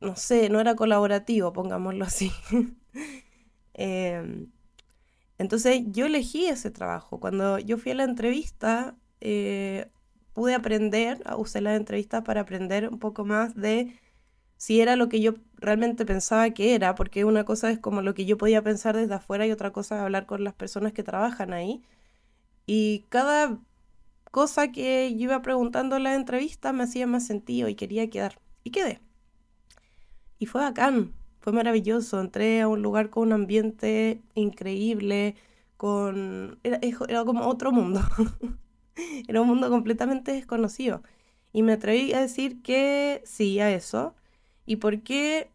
no 0.00 0.16
sé, 0.16 0.48
no 0.50 0.60
era 0.60 0.76
colaborativo, 0.76 1.52
pongámoslo 1.52 2.04
así. 2.04 2.32
Em, 3.76 4.52
entonces 5.38 5.82
yo 5.88 6.06
elegí 6.06 6.46
ese 6.46 6.70
trabajo. 6.70 7.20
Cuando 7.20 7.58
yo 7.58 7.78
fui 7.78 7.92
a 7.92 7.96
la 7.96 8.04
entrevista, 8.04 8.96
eh, 9.20 9.88
pude 10.34 10.54
aprender, 10.54 11.22
usé 11.38 11.60
la 11.60 11.76
entrevista 11.76 12.22
para 12.24 12.42
aprender 12.42 12.88
un 12.88 12.98
poco 13.00 13.24
más 13.24 13.54
de 13.56 13.98
si 14.56 14.80
era 14.80 14.96
lo 14.96 15.08
que 15.08 15.20
yo 15.20 15.34
realmente 15.56 16.06
pensaba 16.06 16.50
que 16.50 16.74
era, 16.74 16.94
porque 16.94 17.24
una 17.24 17.44
cosa 17.44 17.70
es 17.70 17.78
como 17.78 18.02
lo 18.02 18.14
que 18.14 18.26
yo 18.26 18.38
podía 18.38 18.62
pensar 18.62 18.96
desde 18.96 19.14
afuera 19.14 19.46
y 19.46 19.52
otra 19.52 19.72
cosa 19.72 19.96
es 19.96 20.02
hablar 20.02 20.26
con 20.26 20.44
las 20.44 20.54
personas 20.54 20.92
que 20.92 21.02
trabajan 21.02 21.52
ahí. 21.52 21.82
Y 22.66 23.04
cada 23.10 23.58
cosa 24.34 24.72
que 24.72 25.14
yo 25.14 25.22
iba 25.26 25.42
preguntando 25.42 25.96
en 25.96 26.02
la 26.02 26.16
entrevista 26.16 26.72
me 26.72 26.82
hacía 26.82 27.06
más 27.06 27.24
sentido 27.24 27.68
y 27.68 27.76
quería 27.76 28.10
quedar. 28.10 28.40
Y 28.64 28.72
quedé. 28.72 29.00
Y 30.40 30.46
fue 30.46 30.60
bacán, 30.60 31.14
fue 31.38 31.52
maravilloso. 31.52 32.20
Entré 32.20 32.60
a 32.60 32.66
un 32.66 32.82
lugar 32.82 33.10
con 33.10 33.28
un 33.28 33.32
ambiente 33.32 34.22
increíble, 34.34 35.36
con... 35.76 36.58
Era, 36.64 37.24
como 37.24 37.46
otro 37.46 37.70
mundo. 37.70 38.00
era 39.28 39.40
un 39.40 39.46
mundo 39.46 39.70
completamente 39.70 40.32
desconocido. 40.32 41.04
Y 41.52 41.62
me 41.62 41.74
atreví 41.74 42.12
a 42.12 42.20
decir 42.20 42.60
que 42.60 43.22
sí 43.24 43.60
a 43.60 43.70
eso. 43.70 44.16
¿Y 44.66 44.76
por 44.76 45.02
qué, 45.02 45.52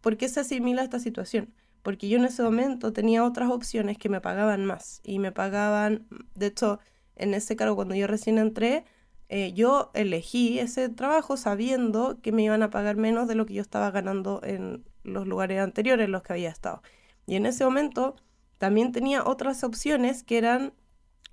por 0.00 0.16
qué 0.16 0.28
se 0.28 0.40
asimila 0.40 0.82
esta 0.82 0.98
situación? 0.98 1.54
Porque 1.84 2.08
yo 2.08 2.18
en 2.18 2.24
ese 2.24 2.42
momento 2.42 2.92
tenía 2.92 3.22
otras 3.22 3.52
opciones 3.52 3.98
que 3.98 4.08
me 4.08 4.20
pagaban 4.20 4.64
más. 4.64 5.00
Y 5.04 5.20
me 5.20 5.30
pagaban, 5.30 6.08
de 6.34 6.46
hecho, 6.46 6.80
en 7.16 7.34
ese 7.34 7.56
cargo 7.56 7.76
cuando 7.76 7.94
yo 7.94 8.06
recién 8.06 8.38
entré, 8.38 8.84
eh, 9.28 9.52
yo 9.52 9.90
elegí 9.94 10.58
ese 10.60 10.88
trabajo 10.88 11.36
sabiendo 11.36 12.20
que 12.22 12.32
me 12.32 12.42
iban 12.44 12.62
a 12.62 12.70
pagar 12.70 12.96
menos 12.96 13.26
de 13.28 13.34
lo 13.34 13.46
que 13.46 13.54
yo 13.54 13.62
estaba 13.62 13.90
ganando 13.90 14.40
en 14.44 14.84
los 15.02 15.26
lugares 15.26 15.60
anteriores 15.60 16.06
en 16.06 16.12
los 16.12 16.22
que 16.22 16.34
había 16.34 16.50
estado. 16.50 16.82
Y 17.26 17.36
en 17.36 17.46
ese 17.46 17.64
momento 17.64 18.16
también 18.58 18.92
tenía 18.92 19.24
otras 19.24 19.64
opciones 19.64 20.22
que 20.22 20.38
eran 20.38 20.74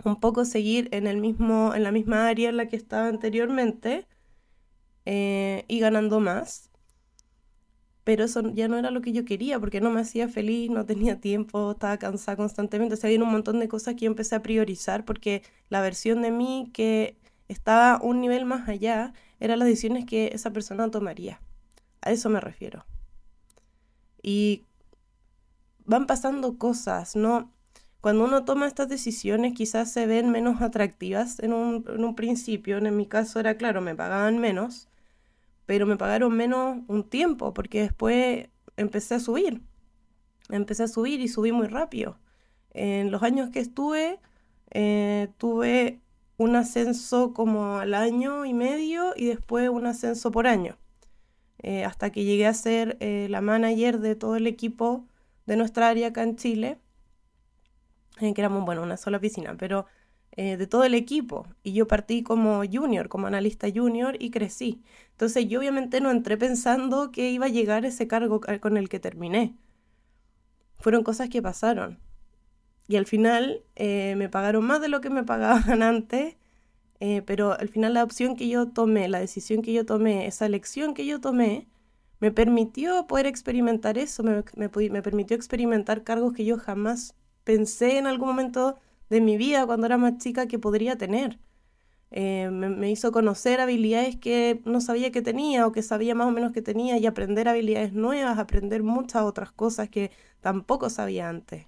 un 0.04 0.20
poco 0.20 0.46
seguir 0.46 0.90
en, 0.92 1.08
el 1.08 1.18
mismo, 1.18 1.74
en 1.76 1.84
la 1.84 1.92
misma 1.92 2.28
área 2.28 2.50
en 2.50 2.58
la 2.58 2.68
que 2.68 2.76
estaba 2.76 3.08
anteriormente 3.08 4.08
eh, 5.06 5.66
y 5.68 5.80
ganando 5.80 6.20
más. 6.20 6.72
Pero 8.04 8.26
eso 8.26 8.42
ya 8.54 8.68
no 8.68 8.78
era 8.78 8.92
lo 8.92 9.02
que 9.02 9.14
yo 9.14 9.24
quería 9.26 9.60
porque 9.60 9.80
no 9.80 9.90
me 9.90 10.02
hacía 10.02 10.28
feliz, 10.28 10.70
no 10.70 10.86
tenía 10.86 11.20
tiempo, 11.22 11.72
estaba 11.72 11.98
cansada 11.98 12.36
constantemente. 12.36 12.96
O 12.96 12.98
sea, 12.98 13.08
había 13.08 13.24
un 13.24 13.32
montón 13.32 13.60
de 13.60 13.68
cosas 13.68 13.96
que 13.96 14.02
yo 14.02 14.12
empecé 14.12 14.36
a 14.36 14.42
priorizar 14.42 15.06
porque 15.06 15.42
la 15.70 15.82
versión 15.82 16.22
de 16.22 16.32
mí 16.32 16.70
que 16.74 17.18
estaba 17.48 18.00
un 18.02 18.20
nivel 18.22 18.46
más 18.46 18.68
allá 18.68 19.14
eran 19.40 19.60
las 19.60 19.68
decisiones 19.68 20.06
que 20.06 20.32
esa 20.34 20.52
persona 20.52 20.90
tomaría. 20.92 21.40
A 22.02 22.12
eso 22.12 22.30
me 22.30 22.42
refiero. 22.42 22.86
Y 24.22 24.66
van 25.86 26.08
pasando 26.08 26.58
cosas, 26.58 27.16
¿no? 27.16 27.52
Cuando 28.02 28.26
uno 28.26 28.44
toma 28.44 28.68
estas 28.68 28.90
decisiones 28.90 29.54
quizás 29.54 29.92
se 29.92 30.08
ven 30.08 30.30
menos 30.30 30.62
atractivas 30.62 31.40
en 31.40 31.54
un, 31.54 31.86
en 31.88 32.04
un 32.04 32.16
principio. 32.16 32.78
En 32.78 32.98
mi 32.98 33.06
caso 33.06 33.40
era 33.40 33.56
claro, 33.56 33.80
me 33.80 33.96
pagaban 33.96 34.40
menos, 34.40 34.90
pero 35.66 35.86
me 35.86 35.98
pagaron 35.98 36.36
menos 36.36 36.80
un 36.88 37.04
tiempo 37.10 37.54
porque 37.54 37.82
después 37.82 38.50
empecé 38.78 39.16
a 39.16 39.20
subir. 39.20 39.62
Empecé 40.50 40.84
a 40.84 40.88
subir 40.88 41.22
y 41.22 41.28
subí 41.28 41.52
muy 41.52 41.68
rápido. 41.68 42.20
En 42.72 43.12
los 43.12 43.24
años 43.24 43.50
que 43.50 43.60
estuve, 43.60 44.20
eh, 44.72 45.30
tuve 45.38 46.02
un 46.38 46.56
ascenso 46.56 47.34
como 47.34 47.78
al 47.78 47.94
año 47.94 48.46
y 48.46 48.54
medio 48.54 49.14
y 49.16 49.26
después 49.26 49.70
un 49.70 49.86
ascenso 49.86 50.32
por 50.32 50.48
año. 50.48 50.78
Eh, 51.60 51.86
hasta 51.86 52.12
que 52.12 52.26
llegué 52.26 52.46
a 52.46 52.54
ser 52.54 52.98
eh, 53.00 53.28
la 53.30 53.40
manager 53.42 54.00
de 54.00 54.16
todo 54.16 54.36
el 54.36 54.48
equipo 54.48 55.08
de 55.46 55.56
nuestra 55.56 55.88
área 55.90 56.10
acá 56.10 56.24
en 56.24 56.36
Chile, 56.36 56.78
eh, 58.20 58.34
que 58.34 58.42
éramos, 58.42 58.66
bueno, 58.66 58.84
una 58.84 58.98
sola 58.98 59.20
piscina, 59.20 59.56
pero 59.58 59.86
de 60.36 60.68
todo 60.68 60.84
el 60.84 60.96
equipo. 60.96 61.48
Y 61.64 61.74
yo 61.74 61.88
partí 61.88 62.24
como 62.24 62.64
junior, 62.72 63.10
como 63.10 63.28
analista 63.28 63.68
junior 63.74 64.16
y 64.20 64.32
crecí. 64.32 64.82
Entonces 65.12 65.48
yo 65.48 65.60
obviamente 65.60 66.02
no 66.02 66.12
entré 66.12 66.38
pensando 66.38 67.12
que 67.12 67.30
iba 67.30 67.46
a 67.46 67.50
llegar 67.50 67.86
ese 67.86 68.08
cargo 68.08 68.42
con 68.60 68.78
el 68.78 68.90
que 68.90 69.00
terminé. 69.00 69.56
Fueron 70.80 71.04
cosas 71.04 71.30
que 71.30 71.42
pasaron. 71.42 72.00
Y 72.88 72.96
al 72.96 73.06
final 73.06 73.64
me 73.78 74.30
pagaron 74.30 74.66
más 74.66 74.82
de 74.82 74.90
lo 74.90 75.02
que 75.02 75.10
me 75.10 75.24
pagaban 75.24 75.84
antes 75.84 76.36
eh, 77.06 77.22
pero 77.22 77.52
al 77.52 77.68
final 77.68 77.96
la 77.96 78.04
opción 78.06 78.38
que 78.38 78.48
yo 78.48 78.70
tomé, 78.70 79.10
la 79.10 79.20
decisión 79.20 79.62
que 79.62 79.74
yo 79.74 79.86
tomé, 79.86 80.26
esa 80.26 80.46
elección 80.46 80.94
que 80.94 81.06
yo 81.06 81.20
tomé, 81.20 81.68
me 82.22 82.32
permitió 82.32 83.08
poder 83.08 83.26
experimentar 83.26 83.98
eso, 83.98 84.24
me, 84.24 84.42
me, 84.56 84.70
permitió 85.02 85.36
experimentar 85.36 86.06
cargos 86.06 86.32
que 86.34 86.46
yo 86.46 86.58
jamás 86.58 87.14
pensé 87.44 87.98
en 87.98 88.08
algún 88.08 88.30
momento 88.30 88.78
de 89.14 89.22
mi 89.22 89.38
vida 89.38 89.66
cuando 89.66 89.86
era 89.86 89.98
más 89.98 90.18
chica 90.18 90.48
que 90.48 90.60
podría 90.60 90.98
tener. 90.98 91.40
Eh, 92.12 92.50
me, 92.52 92.70
me, 92.70 92.92
hizo 92.92 93.12
conocer 93.12 93.60
habilidades 93.60 94.18
que 94.18 94.62
no 94.66 94.82
sabía 94.82 95.12
que 95.12 95.22
tenía 95.22 95.66
o 95.66 95.72
que 95.72 95.82
sabía 95.82 96.14
más 96.14 96.28
o 96.28 96.32
menos 96.32 96.52
que 96.52 96.62
tenía 96.62 96.98
y 96.98 97.06
aprender 97.08 97.48
habilidades 97.48 97.94
nuevas, 97.94 98.38
aprender 98.38 98.84
muchas 98.84 99.24
otras 99.24 99.52
cosas 99.52 99.90
que 99.90 100.12
tampoco 100.42 100.90
sabía 100.90 101.30
antes. 101.30 101.66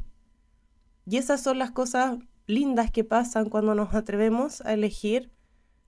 Y 1.07 1.17
esas 1.17 1.41
son 1.41 1.59
las 1.59 1.71
cosas 1.71 2.17
lindas 2.47 2.91
que 2.91 3.03
pasan 3.03 3.49
cuando 3.49 3.75
nos 3.75 3.93
atrevemos 3.93 4.61
a 4.61 4.73
elegir 4.73 5.31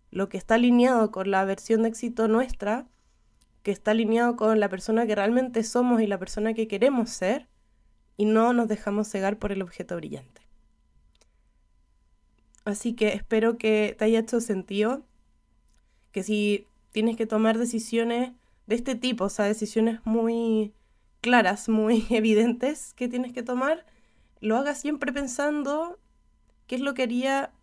lo 0.09 0.29
que 0.29 0.37
está 0.37 0.55
alineado 0.55 1.11
con 1.11 1.29
la 1.29 1.43
versión 1.45 1.83
de 1.83 1.89
éxito 1.89 2.27
nuestra, 2.27 2.87
que 3.61 3.71
está 3.71 3.91
alineado 3.91 4.35
con 4.37 4.59
la 4.59 4.69
persona 4.69 5.05
que 5.05 5.15
realmente 5.15 5.63
somos 5.63 6.01
y 6.01 6.07
la 6.07 6.17
persona 6.17 6.53
que 6.53 6.67
queremos 6.67 7.09
ser, 7.09 7.47
y 8.15 8.25
no 8.25 8.53
nos 8.53 8.67
dejamos 8.67 9.07
cegar 9.07 9.37
por 9.37 9.51
el 9.51 9.61
objeto 9.61 9.95
brillante. 9.95 10.46
Así 12.67 12.95
que 12.95 13.13
espero 13.13 13.57
que 13.57 13.95
te 13.97 14.03
haya 14.03 14.19
hecho 14.19 14.41
sentido, 14.41 15.01
que 16.11 16.21
si 16.21 16.67
tienes 16.91 17.15
que 17.15 17.25
tomar 17.25 17.57
decisiones 17.57 18.33
de 18.65 18.75
este 18.75 18.95
tipo, 18.95 19.23
o 19.23 19.29
sea, 19.29 19.45
decisiones 19.45 20.01
muy 20.03 20.73
claras, 21.21 21.69
muy 21.69 22.05
evidentes 22.09 22.93
que 22.95 23.07
tienes 23.07 23.31
que 23.31 23.41
tomar, 23.41 23.85
lo 24.41 24.57
hagas 24.57 24.81
siempre 24.81 25.13
pensando 25.13 25.97
qué 26.67 26.75
es 26.75 26.81
lo 26.81 26.93
que 26.93 27.03
haría 27.03 27.53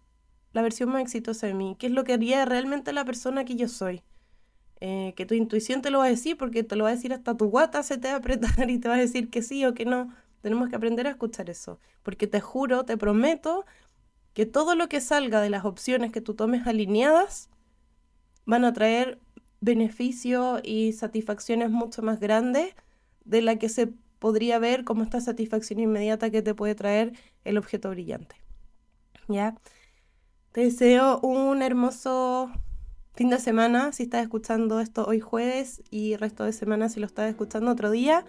la 0.55 0.63
versión 0.63 0.89
más 0.89 1.03
exitosa 1.03 1.49
de 1.49 1.53
mí, 1.53 1.77
qué 1.79 1.89
es 1.89 1.93
lo 1.93 2.05
que 2.05 2.15
haría 2.15 2.47
realmente 2.47 2.95
la 2.95 3.05
persona 3.05 3.45
que 3.45 3.57
yo 3.57 3.69
soy. 3.69 4.03
Eh, 4.81 5.13
que 5.17 5.27
tu 5.27 5.35
intuición 5.35 5.83
te 5.83 5.91
lo 5.91 5.99
va 5.99 6.07
a 6.07 6.09
decir, 6.09 6.39
porque 6.39 6.63
te 6.63 6.77
lo 6.77 6.85
va 6.85 6.91
a 6.91 6.95
decir 6.95 7.13
hasta 7.13 7.37
tu 7.37 7.51
guata 7.51 7.83
se 7.83 7.99
te 7.99 8.09
va 8.09 8.15
a 8.15 8.19
apretar 8.19 8.71
y 8.71 8.79
te 8.79 8.89
va 8.89 8.95
a 8.95 8.99
decir 8.99 9.29
que 9.29 9.43
sí 9.43 9.67
o 9.67 9.75
que 9.75 9.85
no. 9.85 10.15
Tenemos 10.41 10.71
que 10.71 10.77
aprender 10.77 11.07
a 11.07 11.11
escuchar 11.11 11.51
eso, 11.51 11.79
porque 12.03 12.27
te 12.27 12.41
juro, 12.41 12.87
te 12.87 12.97
prometo 12.97 13.67
que 14.35 14.47
todo 14.47 14.75
lo 14.75 14.89
que 14.89 15.01
salga 15.01 15.41
de 15.41 15.51
las 15.51 15.65
opciones 15.65 16.13
que 16.13 16.21
tú 16.21 16.35
tomes 16.35 16.67
alineadas 16.67 17.49
van 18.45 18.65
a 18.65 18.73
traer 18.73 19.19
beneficios 19.61 20.61
y 20.63 20.93
satisfacciones 20.93 21.71
mucho 21.71 22.03
más 22.03 22.21
grandes 22.21 22.75
de 23.25 23.41
la 23.41 23.57
que 23.57 23.69
se 23.69 23.87
podría 24.19 24.59
ver 24.59 24.85
como 24.85 25.03
esta 25.03 25.21
satisfacción 25.21 25.81
inmediata 25.81 26.31
que 26.31 26.43
te 26.43 26.55
puede 26.55 26.75
traer 26.75 27.13
el 27.45 27.57
objeto 27.57 27.91
brillante. 27.91 28.37
¿ya? 29.29 29.55
Te 30.53 30.63
deseo 30.63 31.21
un 31.21 31.63
hermoso 31.63 32.51
fin 33.15 33.31
de 33.31 33.39
semana 33.39 33.93
si 33.93 34.05
estás 34.05 34.23
escuchando 34.23 34.81
esto 34.81 35.05
hoy 35.07 35.21
jueves 35.21 35.83
y 35.91 36.17
resto 36.17 36.45
de 36.45 36.53
semana 36.53 36.89
si 36.89 37.01
lo 37.01 37.07
estás 37.07 37.31
escuchando 37.31 37.71
otro 37.71 37.91
día. 37.91 38.25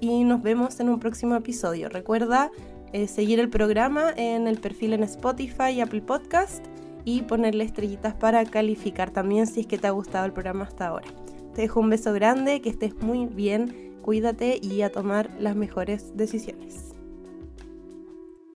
Y 0.00 0.24
nos 0.24 0.42
vemos 0.42 0.78
en 0.78 0.88
un 0.88 1.00
próximo 1.00 1.34
episodio. 1.34 1.88
Recuerda 1.88 2.50
eh, 2.92 3.06
seguir 3.06 3.40
el 3.40 3.48
programa 3.48 4.12
en 4.16 4.46
el 4.46 4.58
perfil 4.58 4.92
en 4.92 5.02
Spotify 5.02 5.70
y 5.74 5.80
Apple 5.80 6.02
Podcast 6.02 6.64
y 7.04 7.22
ponerle 7.22 7.64
estrellitas 7.64 8.14
para 8.14 8.44
calificar 8.44 9.10
también 9.10 9.46
si 9.46 9.60
es 9.60 9.66
que 9.66 9.78
te 9.78 9.86
ha 9.86 9.92
gustado 9.92 10.26
el 10.26 10.32
programa 10.32 10.64
hasta 10.64 10.88
ahora. 10.88 11.08
Te 11.54 11.62
dejo 11.62 11.80
un 11.80 11.90
beso 11.90 12.12
grande, 12.12 12.60
que 12.60 12.70
estés 12.70 12.94
muy 13.00 13.26
bien, 13.26 13.96
cuídate 14.02 14.58
y 14.62 14.82
a 14.82 14.92
tomar 14.92 15.30
las 15.38 15.56
mejores 15.56 16.16
decisiones. 16.16 16.87